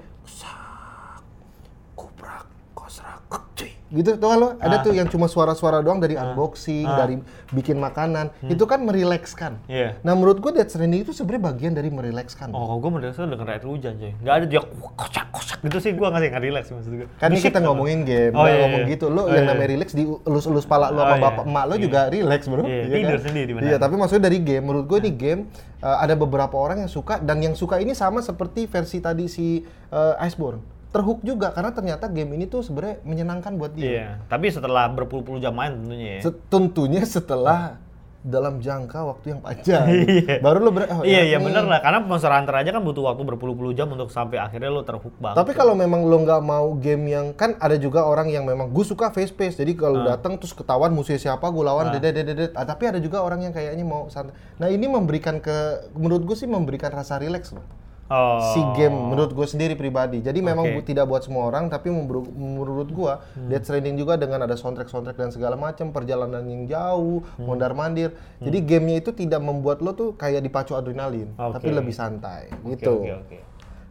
[3.92, 7.20] Gitu tuh kan lo ada tuh yang cuma suara-suara doang dari unboxing, dari
[7.52, 8.32] bikin makanan.
[8.48, 9.60] Itu kan merilekskan.
[9.68, 10.00] Iya.
[10.02, 12.56] Nah menurut gua Death Stranding itu sebenarnya bagian dari merilekskan.
[12.56, 14.12] Oh, gue merasa denger air hujan coy.
[14.24, 14.62] Nggak ada dia
[14.96, 15.92] kocak kocak gitu sih.
[15.92, 17.08] Gue nggak sih nggak relax maksud gue.
[17.20, 18.92] Kan ini kita ngomongin game, Oh, nggak iya, ngomong iya.
[18.96, 19.06] gitu.
[19.12, 19.74] Lo Oh, yang iya, namanya iya.
[19.76, 21.24] relax di elus-elus pala lo Oh, sama iya.
[21.28, 22.64] bapak emak lo juga relax bro.
[22.64, 23.26] Iya, Iya tidur kan?
[23.28, 23.68] sendiri, benar.
[23.68, 25.42] Iya, tapi maksudnya dari game, menurut gue ini game
[25.84, 29.62] uh, ada beberapa orang yang suka dan yang suka ini sama seperti versi tadi si
[29.92, 30.81] uh, Iceborne.
[30.92, 33.84] Terhook juga karena ternyata game ini tuh sebenarnya menyenangkan buat dia.
[33.88, 34.08] Iya.
[34.28, 36.22] Tapi setelah berpuluh-puluh jam main tentunya ya.
[36.52, 37.80] Tentunya setelah
[38.22, 39.82] dalam jangka waktu yang panjang.
[40.12, 40.38] Iya.
[40.46, 43.24] Baru lo ber oh, iya iya bener lah karena Monster Hunter aja kan butuh waktu
[43.26, 45.42] berpuluh-puluh jam untuk sampai akhirnya lo terhook banget.
[45.42, 48.86] Tapi kalau memang lo nggak mau game yang kan ada juga orang yang memang gue
[48.86, 49.58] suka face pace.
[49.58, 50.14] Jadi kalau Ah.
[50.14, 52.52] datang terus ketahuan musuhnya siapa gue lawan dedet dedet dedet.
[52.54, 54.38] Ah, tapi ada juga orang yang kayaknya mau santai.
[54.62, 57.66] Nah ini memberikan ke menurut gue sih memberikan rasa rileks loh.
[58.12, 58.44] Oh.
[58.46, 60.20] Si game menurut gue sendiri pribadi.
[60.20, 63.48] Jadi memang bu- tidak buat semua orang tapi menurut gue Hmm.
[63.48, 67.46] Death Stranding juga dengan ada soundtrack soundtrack dan segala macam perjalanan yang jauh Hmm.
[67.46, 68.12] mondar mandir.
[68.38, 71.56] Jadi gamenya itu tidak membuat lo tuh kayak dipacu adrenalin Oke.
[71.56, 73.08] tapi lebih santai Oke, gitu.
[73.08, 73.40] Oke.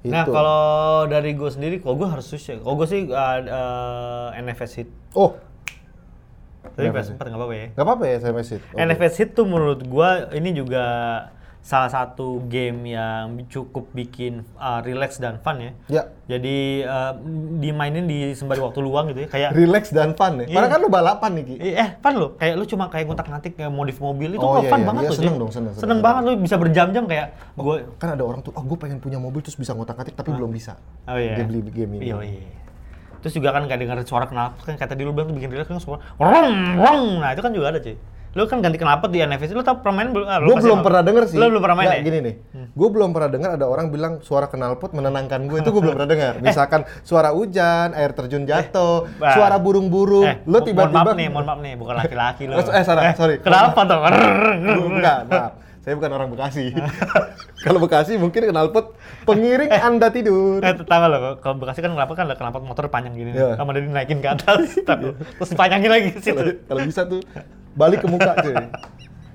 [0.03, 0.31] Nah Itu.
[0.31, 0.63] kalau
[1.07, 2.57] dari gue sendiri, kalau gue harus ya.
[2.57, 4.89] Kalau gue sih uh, uh, NFS hit.
[5.13, 5.37] Oh
[6.63, 7.67] Tapi NFS PS4 nggak apa-apa ya.
[7.71, 8.63] nggak apa-apa ya SMS it.
[8.63, 8.77] Oke.
[8.79, 10.85] NFS hit tuh menurut gua ini juga
[11.61, 15.73] salah satu game yang cukup bikin uh, relax dan fun ya.
[15.93, 17.13] Ya, Jadi uh,
[17.61, 19.29] dimainin di sembari waktu luang gitu ya.
[19.29, 20.49] Kayak relax dan fun ya.
[20.49, 20.57] Iya.
[20.57, 21.55] Karena kan lu balapan nih, Ki.
[21.61, 24.81] Eh, fun lo, kayak lu cuma kayak ngutak-ngatik kayak modif mobil itu Oh, iya, fun
[24.81, 24.89] iya.
[24.89, 25.19] banget Iya, loh.
[25.21, 27.77] seneng dong, seneng, seneng, Seneng banget lu bisa berjam-jam kayak gue.
[28.01, 30.81] Kan ada orang tuh, oh gue pengen punya mobil terus bisa ngotak-ngatik tapi belum bisa.
[31.05, 31.37] Oh iya.
[31.37, 32.09] Dia beli game ini.
[32.09, 32.57] Iya, iya.
[33.21, 35.77] Terus juga kan kayak denger suara knalpot kan kata dulu bilang tuh bikin relax kan
[35.77, 37.05] suara rong rong.
[37.21, 38.01] Nah, itu kan juga ada, cuy.
[38.31, 40.23] Lu kan ganti knalpot di NFC, lu tau permain belum?
[40.25, 41.35] Ah, lu Gue belum pernah denger sih.
[41.35, 42.07] Lu belum pernah main Nggak, ya?
[42.07, 42.35] Gini nih,
[42.71, 46.11] gue belum pernah dengar ada orang bilang suara knalpot menenangkan gue itu gue belum pernah
[46.11, 46.35] dengar.
[46.47, 49.35] Misalkan suara hujan, air terjun jatuh, Bah.
[49.35, 52.55] suara burung-burung, Eh, lo mo- tiba-tiba Mohon maaf nih, mohon maaf nih, bukan laki-laki lu.
[52.71, 53.43] Eh, salah, sorry.
[53.43, 53.99] Kenapa tuh?
[54.79, 55.53] Bukan, maaf.
[55.81, 56.77] Saya bukan orang Bekasi.
[57.59, 60.61] Kalau Bekasi mungkin knalpot pengiring Anda tidur.
[60.61, 63.57] Eh, tahu lo, kalau Bekasi kan kenapa kan ada kenapa motor panjang gini, Iya.
[63.57, 67.25] sama dia dinaikin ke atas, tapi- terus dipanjangin lagi kalau kalau bisa tuh
[67.73, 68.57] balik ke muka cuy.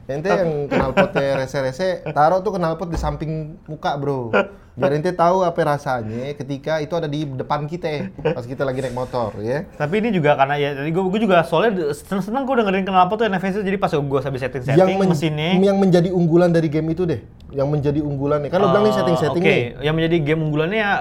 [0.06, 4.30] Ente yang knalpotnya rese-rese, taruh tuh knalpot di samping muka bro.
[4.76, 8.93] Biar ente tahu apa rasanya ketika itu ada di depan kita pas kita lagi naik
[8.93, 9.65] motor ya.
[9.65, 13.26] Tapi ini juga karena ya, jadi gue, gue juga soalnya seneng-seneng gue dengerin kenapa tuh
[13.26, 15.50] NFC jadi pas gue habis setting-setting Yang, men- mesinnya.
[15.58, 18.54] yang menjadi unggulan dari game itu deh, yang menjadi unggulan nih.
[18.54, 19.63] Kan lo bilang nih Eh, setting-setting Oke, nih.
[19.82, 20.93] yang menjadi game unggulannya ya,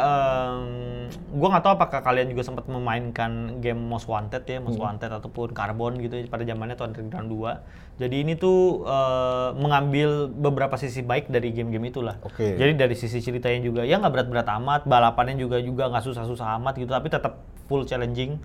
[1.35, 4.65] gue nggak tahu apakah kalian juga sempat memainkan game Most Wanted ya, Hmm.
[4.65, 7.59] Most Wanted ataupun Carbon gitu ya, pada zamannya tahun Underground 2.
[7.97, 12.17] Jadi ini tuh eh, mengambil beberapa sisi baik dari game-game itulah.
[12.23, 12.55] Oke.
[12.55, 16.75] Jadi dari sisi ceritanya juga ya nggak berat-berat amat, balapannya juga juga nggak susah-susah amat
[16.77, 18.39] gitu, tapi tetap full challenging.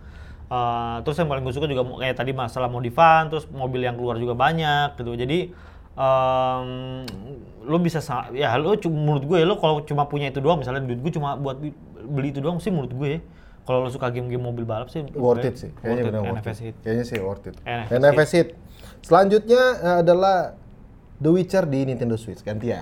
[0.47, 4.17] Eh, terus yang paling gue suka juga kayak tadi masalah modifan, terus mobil yang keluar
[4.17, 5.13] juga banyak gitu.
[5.13, 5.39] Jadi
[5.93, 7.03] em,
[7.61, 10.95] lu bisa sa- ya cu- menurut gue lu kalau cuma punya itu doang misalnya duit
[10.97, 11.59] gue cuma buat
[12.05, 13.19] beli itu doang sih menurut gue ya.
[13.67, 16.57] kalau lu suka game-game mobil balap sih worth it sih kayaknya benar worth it.
[16.57, 16.75] Hit.
[16.81, 17.55] kayaknya sih worth it.
[17.63, 18.49] NFS NFS hit
[19.05, 20.37] selanjutnya eh, adalah
[21.19, 22.39] The Witcher di Nintendo Switch.
[22.47, 22.79] Gantian.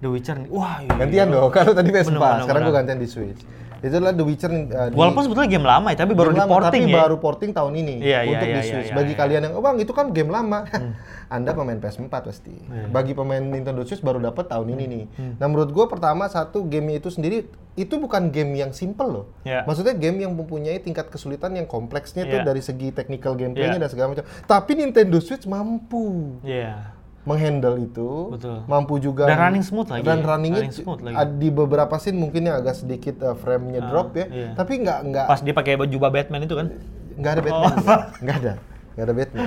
[0.00, 0.48] The Witcher nih.
[0.48, 0.96] Wah iya.
[0.96, 3.40] gantian dong kalau tadi PS4 Bener, bener, sekarang gue gantian di Switch
[3.84, 6.40] itu adalah The Witcher eh, di walaupun sebetulnya game lama ya tapi baru game di
[6.40, 8.88] lama, porting tapi ya baru porting tahun ini Iya, iya, untuk iya, di iya, Switch.
[8.88, 9.12] iya, Bagi iya.
[9.12, 9.20] Hmm.
[9.20, 10.58] kalian yang, oh bang itu kan game lama,
[11.34, 12.54] Anda pemain PS4 pasti.
[12.56, 12.88] Iya.
[12.88, 15.04] Bagi pemain Nintendo Switch baru dapat tahun ini nih.
[15.14, 15.32] Hmm.
[15.36, 17.44] Nah menurut gue pertama satu game itu sendiri
[17.74, 19.26] itu bukan game yang simple loh.
[19.42, 19.66] Iya.
[19.66, 22.46] Maksudnya game yang mempunyai tingkat kesulitan yang kompleksnya tuh Iya.
[22.46, 23.82] dari segi technical gameplaynya Iya.
[23.82, 24.24] dan segala macam.
[24.46, 26.93] Tapi Nintendo Switch mampu Iya.
[27.24, 28.68] Menghandle itu, Betul.
[28.68, 30.28] mampu juga Dan running smooth lagi Dan ya.
[30.28, 31.16] runningnya Running smooth lagi.
[31.40, 34.48] di beberapa scene mungkin yang agak sedikit uh, frame-nya drop ya, iya.
[34.52, 36.68] tapi nggak nggak pas dia pakai baju Batman itu kan
[37.14, 37.74] Nggak ada Batman.
[38.22, 38.52] Nggak ada.
[38.94, 39.44] Nggak ada Batman.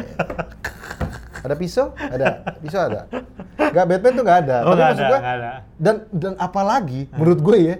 [1.43, 1.87] ada pisau?
[1.95, 2.25] Ada.
[2.63, 3.01] Pisau ada.
[3.57, 4.57] Nggak Batman tuh nggak ada.
[4.63, 5.49] Oh, Tapi maksud ada, gua, ada.
[5.75, 7.75] dan dan apalagi menurut gue ya,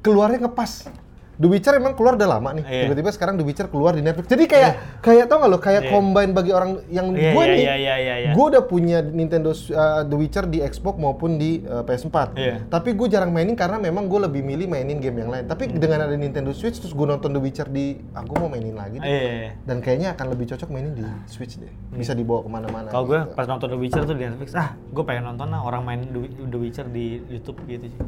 [0.00, 0.88] keluarnya ngepas.
[1.34, 2.64] The Witcher emang keluar udah lama nih.
[2.64, 2.82] Iya.
[2.86, 4.30] Tiba-tiba sekarang The Witcher keluar di Netflix.
[4.30, 7.62] Jadi kayak kayak tau nggak lo kayak combine bagi orang yang Iya, gue iya, nih.
[7.62, 8.32] iya, iya, iya, iya.
[8.38, 12.16] Gue udah punya Nintendo uh, The Witcher di Xbox maupun di uh, PS4.
[12.38, 12.54] Iya.
[12.70, 15.44] Tapi gue jarang mainin karena memang gue lebih milih mainin game yang lain.
[15.50, 19.02] Tapi dengan ada Nintendo Switch terus gue nonton The Witcher di, aku mau mainin lagi.
[19.02, 19.06] deh.
[19.06, 19.50] Iya, iya, iya.
[19.66, 21.70] Dan kayaknya akan lebih cocok mainin di Switch deh.
[21.90, 22.88] Bisa dibawa ke mana-mana.
[22.94, 23.34] Kalau gue gitu.
[23.34, 26.20] pas nonton The Witcher tuh di Netflix, ah gue pengen nonton lah orang main The
[26.46, 28.00] The Witcher di YouTube gitu sih.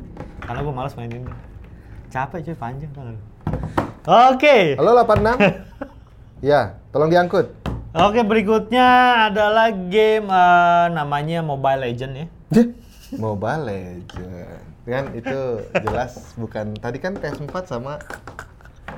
[0.47, 1.27] Karena gue malas mainin.
[2.07, 3.19] Capek cuy, panjang kan.
[4.31, 4.79] Oke.
[4.79, 5.43] Halo 86.
[6.51, 7.51] ya, tolong diangkut.
[7.97, 8.87] Oke, berikutnya
[9.33, 12.27] adalah game eh, namanya Mobile Legend ya.
[13.25, 14.63] Mobile Legend.
[14.87, 15.39] Kan itu
[15.83, 17.99] jelas bukan tadi kan PS4 sama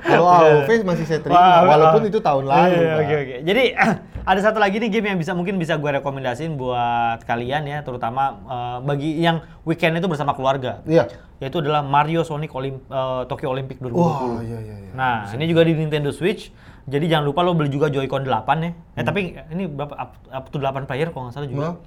[0.05, 2.77] kalau AOV masih saya terima walaupun itu tahun lalu.
[2.77, 3.17] Iya, oke.
[3.41, 3.63] Jadi
[4.29, 8.37] ada satu lagi nih game yang bisa mungkin bisa gue rekomendasiin buat kalian ya, terutama
[8.45, 10.85] eh, bagi yang weekend itu bersama keluarga.
[10.85, 11.09] Iya.
[11.41, 13.97] Yaitu adalah Mario Sonic Olim- eh, Tokyo Olympic 2020.
[13.97, 14.91] Wah, iya iya iya.
[14.93, 16.53] Nah, ini juga di Nintendo Switch.
[16.85, 18.71] Jadi jangan lupa lo beli juga Joy-Con 8 ya.
[18.97, 21.67] Eh tapi ini berapa up, up to 8 player kalau nggak salah juga.
[21.73, 21.77] Hmm.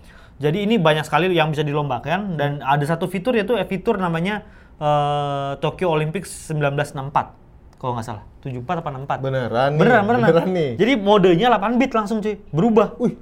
[0.42, 4.42] Jadi ini banyak sekali yang bisa dilombakan dan ada satu fitur yaitu fitur namanya
[4.82, 7.41] eh, Tokyo Olympics 1964
[7.82, 8.24] kalau nggak salah.
[8.46, 9.26] 74 apa 64?
[9.26, 9.80] Beneran nih.
[9.82, 10.28] Beneran, beneran.
[10.30, 10.70] Beneran nih.
[10.78, 12.38] Jadi modenya 8 bit langsung cuy.
[12.54, 12.94] Berubah.
[13.02, 13.18] Wih,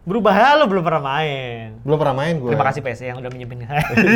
[0.00, 1.76] Berubah ya lo belum pernah main.
[1.84, 2.50] belum pernah main gue.
[2.50, 3.68] Terima kasih PC yang udah minjemin.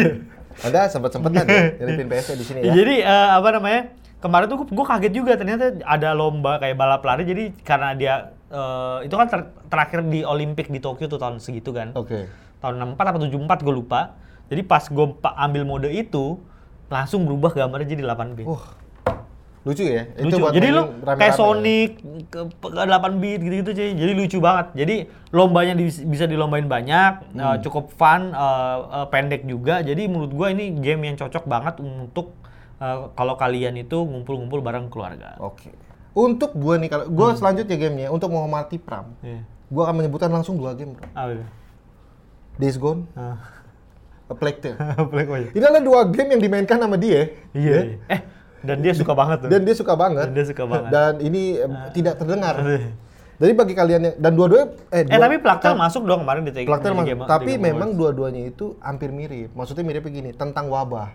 [0.66, 2.72] Ada sempat-sempetan ya nyelipin PS di sini ya.
[2.72, 3.82] Jadi eh, apa namanya?
[4.22, 7.28] Kemarin tuh gue kaget juga ternyata ada lomba kayak balap lari.
[7.28, 8.14] Jadi karena dia
[8.48, 11.92] eh, itu kan ter- terakhir di Olimpik di Tokyo tuh tahun segitu kan.
[11.92, 12.30] Oke.
[12.64, 14.16] Tahun 64 atau 74 gue lupa.
[14.48, 16.40] Jadi pas gue ambil mode itu
[16.88, 18.46] langsung berubah gambarnya jadi 8 bit.
[18.48, 18.83] Wah.
[19.64, 20.04] Lucu ya.
[20.20, 20.36] lucu.
[20.38, 21.38] buat Jadi lu rame-rame kayak ya?
[21.40, 21.90] Sonic
[22.28, 23.90] ke, ke 8 bit gitu-gitu cuy.
[23.94, 24.66] Jadi lucu banget.
[24.74, 24.96] Jadi
[25.30, 27.40] lombanya di- bisa dilombain banyak, Hmm.
[27.40, 29.80] eh, cukup fun, eh, eh, pendek juga.
[29.80, 32.36] Jadi menurut gua ini game yang cocok banget untuk
[32.76, 35.38] eh, kalau kalian itu ngumpul-ngumpul bareng keluarga.
[35.38, 35.72] Oke.
[36.12, 37.38] Untuk gue nih kalau gue Hmm.
[37.38, 39.46] selanjutnya gamenya untuk multi pram, Iya.
[39.64, 40.92] gue akan menyebutkan langsung dua game.
[40.92, 41.06] Bro.
[41.10, 41.46] Ah, iya.
[42.54, 43.38] Days Gone, Ah.
[44.24, 44.76] A Plague Tale.
[45.10, 45.48] Black aja.
[45.50, 47.30] Ini adalah dua game yang dimainkan sama dia.
[47.50, 47.78] Iya.
[47.78, 47.96] iya.
[48.08, 48.20] Eh,
[48.64, 49.48] dan dia suka banget tuh.
[49.48, 50.24] Dan dia suka banget.
[50.24, 50.88] Dan dia suka banget.
[50.88, 52.54] Dan ini em, tidak terdengar.
[53.34, 56.52] Jadi bagi kalian yang dan dua-duanya eh, Eh, dua- tapi Plaktel masuk dong kemarin di
[56.64, 57.04] Plaktel masuk.
[57.04, 59.50] game- Tapi Game memang dua-duanya itu hampir mirip.
[59.52, 61.10] Maksudnya mirip begini, tentang wabah.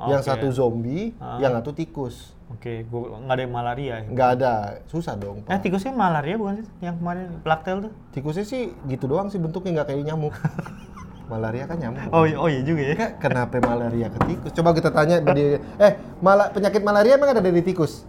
[0.00, 0.28] Yang Oke.
[0.28, 1.38] satu zombie, Ah.
[1.38, 2.34] yang satu tikus.
[2.46, 4.06] Oke, gua nggak ada yang malaria ya.
[4.06, 4.52] Nggak ada,
[4.86, 5.42] susah dong.
[5.42, 5.62] Eh, Pak.
[5.62, 7.92] tikusnya malaria bukan sih yang kemarin Plaktel tuh?
[8.12, 10.34] Tikusnya sih gitu doang sih bentuknya nggak kayak nyamuk.
[11.24, 12.08] malaria kan nyamuk.
[12.10, 12.94] Oh, iya- oh iya juga ya.
[12.94, 14.52] Kak, kenapa malaria ke tikus?
[14.52, 18.04] Coba kita tanya di eh mala, penyakit malaria emang ada dari tikus?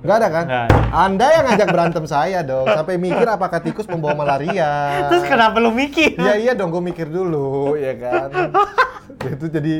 [0.00, 0.44] Nggak ada kan?
[0.48, 0.76] Ada.
[0.96, 4.68] Anda yang ngajak berantem saya dong, sampai mikir apakah tikus membawa malaria.
[5.12, 6.16] Terus kenapa lu mikir?
[6.16, 8.28] Ya iya dong, gue mikir dulu, ya kan.
[9.36, 9.74] itu jadi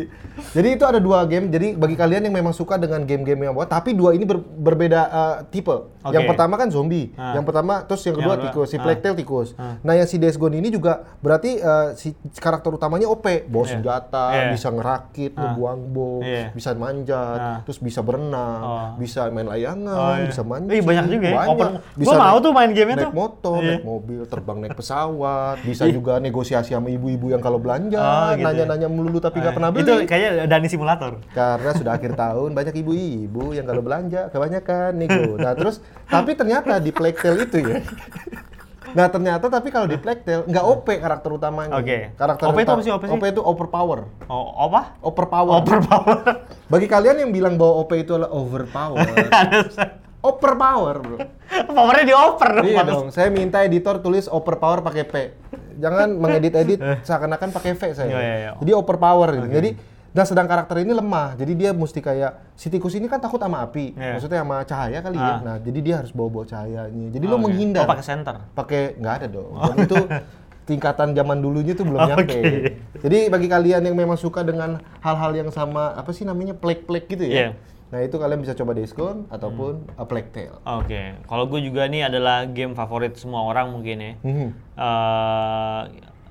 [0.50, 1.48] jadi itu ada dua game.
[1.48, 5.00] Jadi bagi kalian yang memang suka dengan game-game yang buat, tapi dua ini ber- berbeda
[5.02, 5.72] uh, tipe.
[6.00, 6.12] Oke.
[6.12, 7.32] Yang pertama kan zombie, Ah.
[7.34, 8.80] yang pertama terus yang kedua Yang tikus, si ah.
[8.80, 9.48] Plague Tale tikus.
[9.54, 9.76] Ah.
[9.80, 13.70] Nah yang si Days Gone ini juga berarti uh, si karakter utamanya OP, bawa Iya.
[13.70, 14.48] senjata, Iya.
[14.50, 16.44] bisa ngerakit, ngebuang bom, Iya.
[16.50, 17.58] bisa manjat, Ah.
[17.62, 18.88] terus bisa berenang, Oh.
[18.96, 20.26] bisa main layangan, Oh, iya.
[20.26, 20.72] bisa mancing.
[20.74, 21.36] Ih, banyak juga ya.
[21.38, 21.50] banyak.
[21.50, 23.12] Open- Bisa Gua mau naik- tuh main gamenya naik tuh.
[23.14, 23.68] motor, Iya.
[23.70, 28.40] naik mobil, terbang naik pesawat, bisa juga negosiasi sama ibu-ibu yang kalau belanja, Oh, gitu
[28.40, 28.44] ya.
[28.46, 29.82] nanya-nanya melulu tapi nggak pernah beli.
[29.86, 31.12] Itu kayaknya Dani simulator.
[31.30, 35.38] Karena sudah akhir tahun banyak ibu-ibu yang kalau belanja kebanyakan nego.
[35.38, 35.78] Nah terus
[36.10, 37.78] tapi ternyata di Plague Tale itu ya.
[38.90, 41.78] Nah ternyata tapi kalau di Tale nggak OP karakter utamanya.
[41.78, 42.10] Oke.
[42.18, 43.12] Karakter OP itu apa sih, OP sih?
[43.14, 44.10] OP itu overpower.
[44.26, 44.98] Oh, apa?
[45.06, 45.62] Overpower.
[45.62, 46.16] Overpower.
[46.66, 49.06] Bagi kalian yang bilang bahwa OP itu adalah overpower.
[50.28, 51.16] overpower bro.
[51.70, 52.66] Powernya dioper dong.
[52.68, 53.06] iya dong.
[53.08, 55.14] Saya minta editor tulis overpower pakai P.
[55.80, 58.08] jangan mengedit-edit seakan-akan pakai V saya.
[58.12, 58.50] Iya, iya, iya.
[58.60, 59.48] Jadi overpower gitu.
[59.50, 59.70] Jadi
[60.10, 61.38] dan sedang karakter ini lemah.
[61.38, 63.94] Jadi dia mesti kayak si tikus ini kan takut sama api.
[63.94, 64.18] Iya.
[64.18, 65.30] Maksudnya sama cahaya kali ya.
[65.30, 65.38] Ah.
[65.38, 67.08] Nah, jadi dia harus bawa-bawa cahayanya.
[67.14, 67.42] Jadi lo Oke.
[67.46, 67.86] menghindar.
[67.86, 68.34] Oh, pakai center.
[68.52, 69.54] pakai nggak ada dong.
[69.54, 69.96] Dan itu
[70.66, 72.26] tingkatan zaman dulunya tuh belum nyampe.
[72.26, 72.42] Oke.
[73.06, 77.24] Jadi bagi kalian yang memang suka dengan hal-hal yang sama apa sih namanya plek-plek gitu
[77.30, 77.34] ya.
[77.34, 77.50] Iya.
[77.90, 79.98] Nah, itu kalian bisa coba diskon ataupun Hmm.
[79.98, 80.62] a Plague Tale.
[80.62, 84.12] Oke, kalau gue juga nih adalah game favorit semua orang mungkin ya.
[84.22, 84.48] Mhm.
[84.78, 85.80] Eh,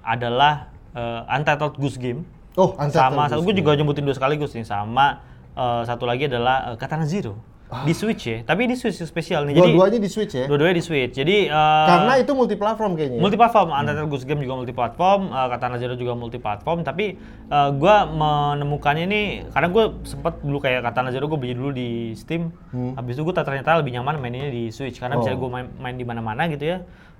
[0.02, 2.24] adalah eh, Untitled Goose Game.
[2.56, 5.20] Oh, Untitled sama Goose gue juga nyebutin dua sekaligus nih sama
[5.54, 7.38] eh, satu lagi adalah eh, Katana Zero
[7.70, 8.38] di Switch ya.
[8.42, 9.54] Tapi di Switch spesial nih.
[9.54, 10.50] Jadi Dua-duanya di Switch ya.
[10.50, 11.14] dua-duanya di Switch.
[11.14, 13.18] Jadi eh, Karena itu multiplatform kayaknya.
[13.18, 13.22] ya?
[13.22, 17.14] multiplatform, Untitled Goose Game juga multiplatform, uh, Katana Zero juga multiplatform, tapi
[17.48, 21.90] uh, gua menemukannya ini karena gue sempet dulu kayak Katana Zero gue beli dulu di
[22.14, 22.50] Steam,
[22.96, 25.38] habis itu gue ternyata lebih nyaman mainnya di Switch karena bisa Hmm.
[25.38, 25.42] Oh.
[25.46, 26.78] gue main, main di mana-mana gitu ya.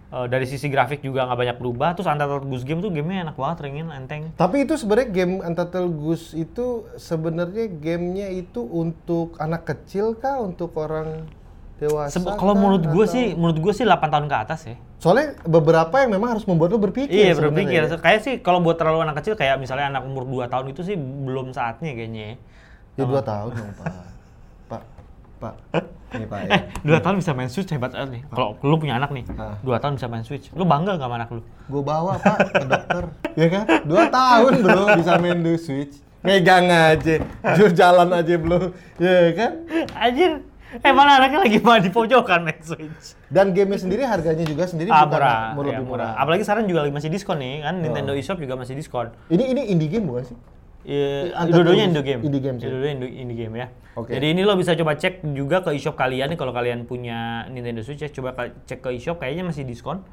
[0.10, 3.38] Uh, dari sisi grafik juga nggak banyak berubah, terus Untitled Goose Game tuh gamenya enak
[3.38, 4.34] banget, ringin, enteng.
[4.34, 10.74] Tapi itu sebenarnya game Untitled Goose itu sebenarnya gamenya itu untuk anak kecil kah untuk
[10.74, 11.30] orang
[11.78, 12.18] dewasa?
[12.18, 14.76] Sebe- Kalau menurut gue sih, menurut gue sih 8 tahun ke atas ya.
[14.98, 17.14] Soalnya beberapa yang memang harus membuat lo berpikir.
[17.14, 17.88] Iya berpikir.
[17.88, 18.02] ya.
[18.02, 20.98] Kayak sih kalau buat terlalu anak kecil kayak misalnya anak umur 2 tahun itu sih
[20.98, 22.34] belum saatnya kayaknya.
[22.34, 22.36] ya.
[23.00, 23.72] Ya dua tahun dong.
[23.80, 23.88] Pak,
[25.40, 25.54] pak.
[26.10, 26.50] Ini pak ya.
[26.52, 28.22] Eh, dua tahun bisa main Switch hebat banget nih.
[28.28, 29.56] Kalau lu punya anak nih, Ah.
[29.62, 30.52] dua tahun bisa main Switch.
[30.52, 31.42] Lu bangga gak sama anak lu?
[31.66, 33.04] Gue bawa pak ke dokter.
[33.42, 33.64] ya kan?
[33.86, 35.96] Dua tahun bro bisa main di Switch.
[36.20, 37.24] Megang aja,
[37.56, 38.76] jur jalan aja belum.
[39.00, 39.52] Ya kan?
[39.96, 40.44] Anjir,
[40.76, 43.16] eh mana anaknya lagi mau di pojokan main Switch?
[43.32, 46.12] Dan gamenya sendiri harganya juga sendiri Ah, murah, murah, iya, lebih murah.
[46.20, 48.20] Apalagi sekarang juga lagi masih diskon nih, kan Nintendo Oh.
[48.20, 49.16] eShop juga masih diskon.
[49.32, 50.38] Ini ini indie game bukan sih?
[50.80, 52.22] Iya, dua-duanya Indo game.
[52.24, 52.66] indie game sih.
[52.66, 53.68] Dua-duanya Indo- indie game ya.
[53.94, 54.16] Oke.
[54.16, 57.84] Jadi ini lo bisa coba cek juga ke eShop kalian nih kalau kalian punya Nintendo
[57.84, 58.08] Switch ya.
[58.08, 58.32] Coba
[58.64, 60.08] cek ke eShop kayaknya masih diskon.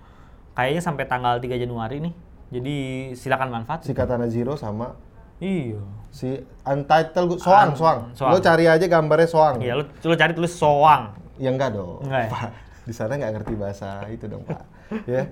[0.53, 2.13] Kayaknya sampai tanggal 3 Januari nih.
[2.49, 2.77] Jadi
[3.13, 3.83] silakan manfaat.
[3.83, 4.95] Si Katana Zero sama
[5.37, 5.79] Iya.
[6.09, 7.39] si Untitled.
[7.39, 7.99] Soang, Soang.
[8.13, 8.33] Soang.
[8.33, 9.61] Lo cari aja gambarnya Soang.
[9.61, 11.15] Iya, lo, lo cari tulis soang.
[11.37, 12.01] Ya enggak dong.
[12.03, 12.31] Enggak ya?
[12.87, 14.63] Di sana nggak ngerti bahasa itu dong, Pak.
[15.11, 15.27] ya.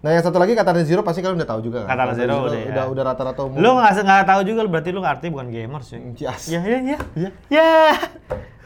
[0.00, 1.92] Nah, yang satu lagi Katana Zero pasti kalian udah tahu juga kan?
[1.92, 2.68] Katana Zero udah ya.
[2.72, 3.60] udah, udah rata-rata umum.
[3.60, 6.00] Lo nggak nggak tahu juga berarti lo ngerti bukan gamer sih.
[6.16, 6.48] Yes.
[6.48, 6.98] Ya ya ya.
[7.12, 7.30] Iya.
[7.52, 7.72] Ya.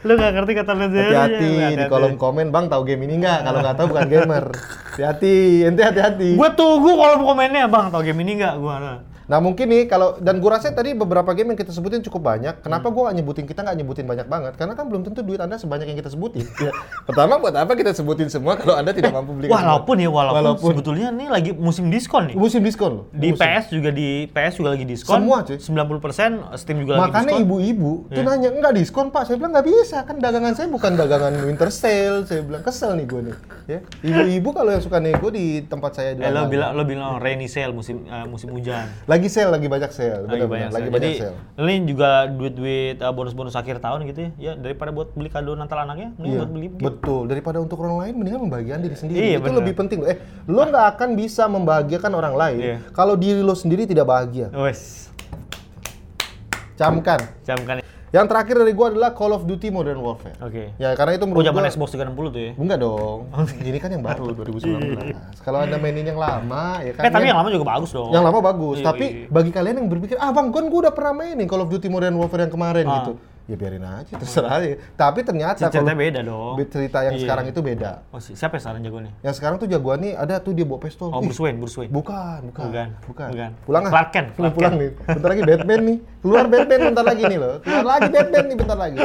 [0.07, 3.39] Lo nggak ngerti kata lo Hati-hati di kolom komen, Bang tahu game ini nggak?
[3.43, 4.45] Kalau nggak tahu bukan gamer.
[4.95, 6.39] Hati-hati, ente hati-hati.
[6.39, 7.91] Gue tunggu kolom komennya bang.
[7.91, 8.55] Tau game ini nggak?
[8.59, 9.03] Gua.
[9.29, 12.59] Nah mungkin nih kalau dan gua rasa tadi beberapa game yang kita sebutin cukup banyak.
[12.59, 14.53] Kenapa gua nggak nyebutin kita nggak nyebutin banyak banget?
[14.57, 16.49] Karena kan belum tentu duit anda sebanyak yang kita sebutin.
[16.59, 16.73] Ya.
[17.05, 19.47] Pertama buat apa kita sebutin semua kalau anda tidak mampu beli?
[19.47, 20.69] Walaupun ya walaupun, Walaupun.
[20.73, 22.35] sebetulnya ini lagi musim diskon nih.
[22.35, 23.05] musim diskon loh.
[23.11, 23.39] Di Musim.
[23.39, 25.13] PS juga di PS juga lagi diskon.
[25.15, 25.55] Semua, cuy.
[25.55, 27.45] 90% Steam juga lagi Makanya diskon.
[27.45, 28.27] ibu-ibu tuh Iya.
[28.27, 29.23] nanya enggak diskon pak.
[29.23, 32.25] Saya bilang nggak bisa kan dagangan saya bukan dagangan winter sale.
[32.25, 33.35] Saya bilang kesel nih gue nih.
[33.67, 37.45] Ya ibu-ibu kalau yang suka nego di tempat saya Eh, lo bilang lo bilang rainy
[37.45, 38.89] sale musim eh, musim hujan.
[39.05, 40.23] lagi sale lagi banyak sale.
[40.23, 40.93] lagi banyak lagi sale.
[40.93, 41.35] banyak Jadi sale.
[41.59, 44.31] ini juga duit-duit uh, bonus-bonus akhir tahun gitu ya.
[44.39, 46.83] Ya daripada buat beli kado Natal anaknya, mending Iya, buat beli game.
[46.85, 47.21] betul.
[47.25, 49.17] Daripada untuk orang lain, mendingan membahagiakan diri sendiri.
[49.19, 49.59] Iya, itu benar.
[49.59, 49.99] lebih penting.
[50.05, 52.77] Eh, lo nggak akan bisa membahagiakan orang lain Iya.
[52.93, 54.47] kalau diri lo sendiri tidak bahagia.
[54.53, 55.09] Wes,
[56.77, 57.19] Camkan.
[57.43, 57.83] camkan.
[58.09, 60.33] Yang terakhir dari gua adalah Call of Duty Modern Warfare.
[60.41, 60.73] Oke.
[60.75, 62.51] Ya, karena itu Oh, menurut zaman gua Xbox 360 tuh ya.
[62.57, 63.19] Enggak dong.
[63.69, 65.45] Ini kan yang baru 2019.
[65.45, 67.03] Kalau Anda mainin yang lama ya kan.
[67.05, 68.09] Eh, tapi yang, yang lama juga bagus dong.
[68.09, 68.77] yang lama bagus.
[68.81, 69.27] Iya, tapi iya.
[69.29, 72.17] bagi kalian yang berpikir, "Ah, Bang, kan gua udah pernah mainin Call of Duty Modern
[72.17, 72.95] Warfare yang kemarin Ah.
[73.05, 73.13] gitu."
[73.49, 74.77] Ya biarin aja, terserah aja.
[74.93, 76.53] Tapi ternyata kalau beda dong.
[76.69, 77.25] cerita yang Iya.
[77.25, 78.05] sekarang itu beda.
[78.07, 79.11] Oh, si- siapa yang sekarang jagonya?
[79.19, 81.09] Yang sekarang tuh jagoan nih ada tuh dia bawa pistol.
[81.09, 81.89] Oh, Bruce Wayne, Bruce Wayne.
[81.89, 82.65] Bukan, bukan.
[82.69, 83.29] Bukan, Bukan.
[83.33, 83.49] bukan.
[83.65, 83.91] Pulang ah.
[83.91, 84.89] Clark Kent, Clark pulang nih.
[85.01, 85.97] Bentar lagi Batman nih.
[86.19, 87.55] Keluar Batman bentar lagi nih loh.
[87.59, 88.99] Keluar lagi Batman nih bentar lagi.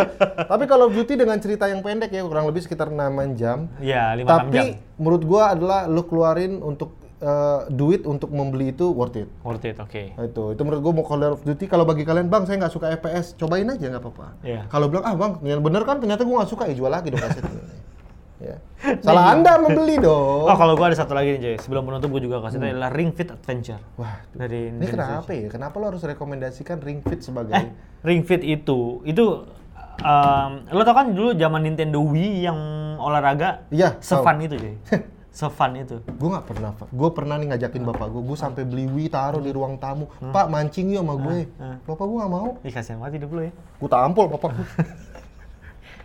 [0.44, 3.00] Tapi kalau Duty dengan cerita yang pendek ya kurang lebih sekitar 6
[3.32, 3.72] jam.
[3.80, 4.38] Iya, 5 jam.
[4.44, 4.60] Tapi
[4.94, 9.28] menurut gua adalah lu keluarin untuk eh, duit untuk membeli itu worth it.
[9.40, 10.02] Worth it, oke.
[10.14, 12.74] Nah, itu, itu menurut gua mau Call of Duty kalau bagi kalian bang saya nggak
[12.76, 14.26] suka FPS, cobain aja nggak apa-apa.
[14.44, 14.68] Iya.
[14.68, 17.24] Kalau bilang ah bang, yang bener kan ternyata gua nggak suka, ya jual lagi dong
[17.24, 17.62] kasetnya.
[18.52, 18.56] ya.
[19.00, 20.44] Salah anda membeli dong.
[20.44, 21.56] Oh, kalau gua ada satu lagi nih, Joy.
[21.64, 23.80] Sebelum penutup gua juga kasih tahu adalah Ring Fit Adventure.
[23.96, 25.48] Wah, Dari ini kenapa ya?
[25.48, 27.72] Kenapa lo harus rekomendasikan Ring Fit sebagai Eh,
[28.04, 29.24] Ring Fit itu, itu
[30.04, 32.58] um, lo tau kan dulu zaman Nintendo Wii yang
[33.00, 34.76] olahraga Iya, sefun itu, Joy.
[35.34, 35.98] sefun itu.
[35.98, 39.50] gue nggak pernah gue pernah nih ngajakin bapak gue gue sampai beli Wii taruh di
[39.50, 40.30] ruang tamu Hmm.
[40.30, 41.76] pak mancing yuk sama gue Ah, ah.
[41.84, 43.50] bapak gue nggak mau Ih, kasihan banget hidup ya.
[43.50, 44.66] gue tampol bapak gue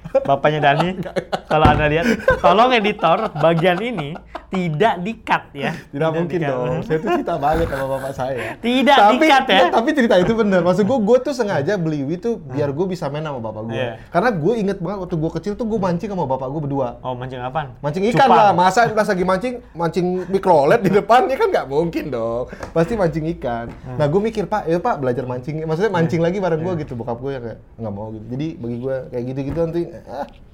[0.09, 0.97] Bapaknya Dani,
[1.45, 2.05] kalau Anda lihat,
[2.41, 4.17] tolong editor bagian ini
[4.49, 5.77] tidak di-cut ya.
[5.93, 6.49] Tidak mungkin di-cut.
[6.49, 6.81] dong.
[6.81, 8.57] Saya tuh cerita banget sama bapak saya.
[8.57, 9.61] Tidak tapi, di-cut ya.
[9.69, 10.65] tapi cerita itu bener.
[10.65, 13.77] Maksud gue, gue tuh sengaja beli Wii tuh biar gue bisa main sama bapak gue.
[13.77, 13.91] Iya.
[14.09, 16.97] Karena gue inget banget waktu gue kecil tuh gue mancing sama bapak gue berdua.
[17.05, 17.77] Oh, mancing apaan?
[17.77, 18.39] Mancing ikan Cupang.
[18.41, 22.49] lah, masa pas lagi mancing, mancing mikrolet di depan, ya kan nggak mungkin dong.
[22.73, 23.69] Pasti mancing ikan.
[23.85, 23.97] Hmm.
[24.01, 25.61] Nah gue mikir, Pak, ya Pak belajar mancing.
[25.61, 26.73] Maksudnya mancing lagi bareng Iya.
[26.73, 26.97] gue gitu.
[26.97, 28.25] Bokap gue ya kayak nggak mau gitu.
[28.33, 30.27] Jadi bagi gue kayak gitu-gitu nanti, ah,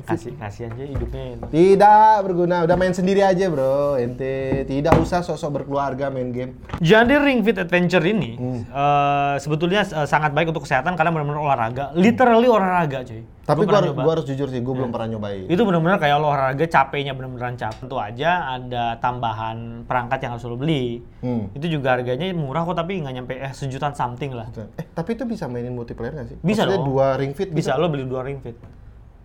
[0.00, 1.44] Kasih kasih aja hidupnya itu.
[1.50, 2.62] tidak berguna.
[2.62, 4.64] Udah main sendiri aja bro, ente.
[4.64, 6.52] Tidak usah sosok berkeluarga main game.
[6.78, 8.62] Jadi Ring Fit Adventure ini Hmm.
[8.62, 13.22] eh, sebetulnya eh, sangat baik untuk kesehatan karena benar-benar olahraga, literally olahraga cuy.
[13.40, 14.02] Tapi Gua gue pernah harus, nyoba.
[14.02, 15.44] gua harus jujur sih, gue belum pernah nyobain.
[15.44, 17.78] Itu benar-benar kayak lo olahraga capeknya benar-benar capek.
[17.80, 21.02] Tentu aja ada tambahan perangkat yang harus lo beli.
[21.18, 21.50] Hmm.
[21.50, 24.46] Itu juga harganya murah kok tapi nggak nyampe eh sejutaan something lah.
[24.72, 26.36] Eh, tapi itu bisa mainin multiplayer nggak sih?
[26.38, 26.86] Bisa Maksudnya dong.
[26.88, 28.54] dua ring fit Bisa lo beli dua Ring Fit.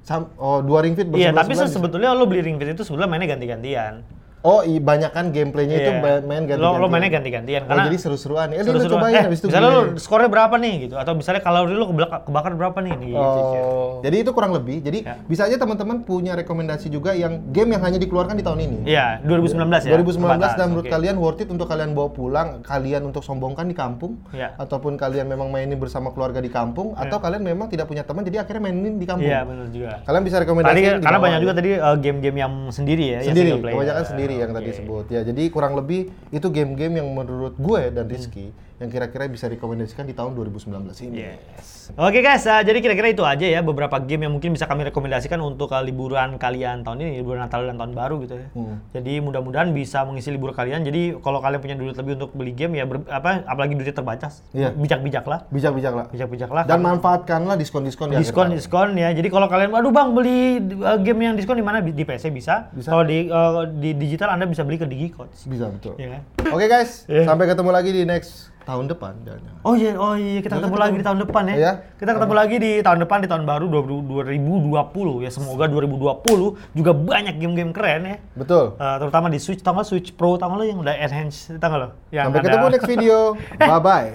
[0.06, 1.66] Sam- oh, dua ring fit Iya, tapi bisa?
[1.66, 4.06] sebetulnya lo beli Ring Fit itu sebetulnya mainnya ganti-gantian.
[4.46, 6.22] Oh, i- banyak kan gameplaynya itu Iya.
[6.22, 8.54] main ganti Lo, lo mainnya ganti-gantian Oh, jadi seru-seruan.
[8.54, 9.02] Eh, lu seru-seruan.
[9.02, 12.54] cobain Eh, habis itu misalnya lo skornya berapa nih gitu atau misalnya kalori lo kebakar,
[12.54, 13.20] berapa nih nih gitu.
[13.20, 14.80] Oh, jadi itu kurang lebih.
[14.80, 15.18] Jadi Ya.
[15.26, 18.78] bisa aja teman-teman punya rekomendasi juga yang game yang hanya dikeluarkan di tahun ini.
[18.86, 19.98] Iya, 2019 ya.
[19.98, 20.94] 2019 dan Terbatas, menurut oke.
[20.94, 24.54] kalian worth it untuk kalian bawa pulang, kalian untuk sombongkan di kampung, Iya.
[24.56, 28.46] ataupun kalian memang mainin bersama keluarga di kampung, atau kalian memang tidak punya teman jadi
[28.46, 29.26] akhirnya mainin di kampung.
[29.26, 29.90] Iya, benar juga.
[30.06, 31.44] Kalian bisa Tadi di karena banyak ya.
[31.44, 33.76] juga tadi uh, game-game yang sendiri ya, sendiri, yang single player.
[33.76, 34.78] kebanyakan sendiri yang tadi Oke.
[34.84, 35.06] sebut.
[35.12, 38.75] Ya, jadi kurang lebih itu game-game yang menurut gue dan Hmm.
[38.76, 40.68] Yang kira-kira bisa rekomendasikan di tahun 2019
[41.06, 41.24] ini.
[41.24, 41.88] Yes.
[41.96, 45.40] Oke guys, uh, jadi kira-kira itu aja ya beberapa game yang mungkin bisa kami rekomendasikan
[45.40, 48.48] untuk uh, liburan kalian tahun ini, liburan Natal dan tahun baru gitu ya.
[48.52, 48.84] Hmm.
[48.92, 50.82] Jadi mudah-mudahan bisa mengisi libur kalian.
[50.82, 54.44] Jadi kalau kalian punya duit lebih untuk beli game ya ber- apa apalagi duitnya terbatas,
[54.52, 54.76] Iya.
[54.76, 55.48] bijak-bijaklah.
[55.48, 56.06] Bijak-bijak lah.
[56.10, 56.64] Bijak-bijaklah.
[56.66, 58.58] Dan manfaatkanlah diskon-diskon di akhir diskon tahun.
[58.58, 59.10] diskon ya.
[59.14, 62.68] Jadi kalau kalian aduh Bang beli uh, game yang diskon di mana di PC bisa.
[62.76, 62.92] Bisa.
[62.92, 65.46] Kalau di uh, di digital Anda bisa beli ke Digicodes.
[65.46, 65.96] Bisa betul.
[65.96, 66.22] Ya kan?
[66.52, 67.24] Oke guys, Iya.
[67.24, 69.14] sampai ketemu lagi di next tahun depan.
[69.62, 71.56] Oh iya, oh iya kita ketemu lagi di tahun depan ya.
[71.56, 71.72] Iya.
[71.96, 75.30] Kita ketemu lagi di tahun depan di tahun baru 20- 2020 ya.
[75.30, 78.18] Semoga 2020 juga banyak game-game keren ya.
[78.34, 78.74] Betul.
[78.76, 81.70] Eh, terutama di Switch, tau nggak Switch Pro, tau nggak lo yang udah enhance, tau
[81.70, 81.90] nggak lo?
[82.10, 83.18] Yang Sampai ada- ketemu next video.
[83.62, 84.10] Bye bye.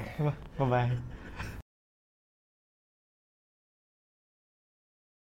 [0.59, 1.10] Bye-bye.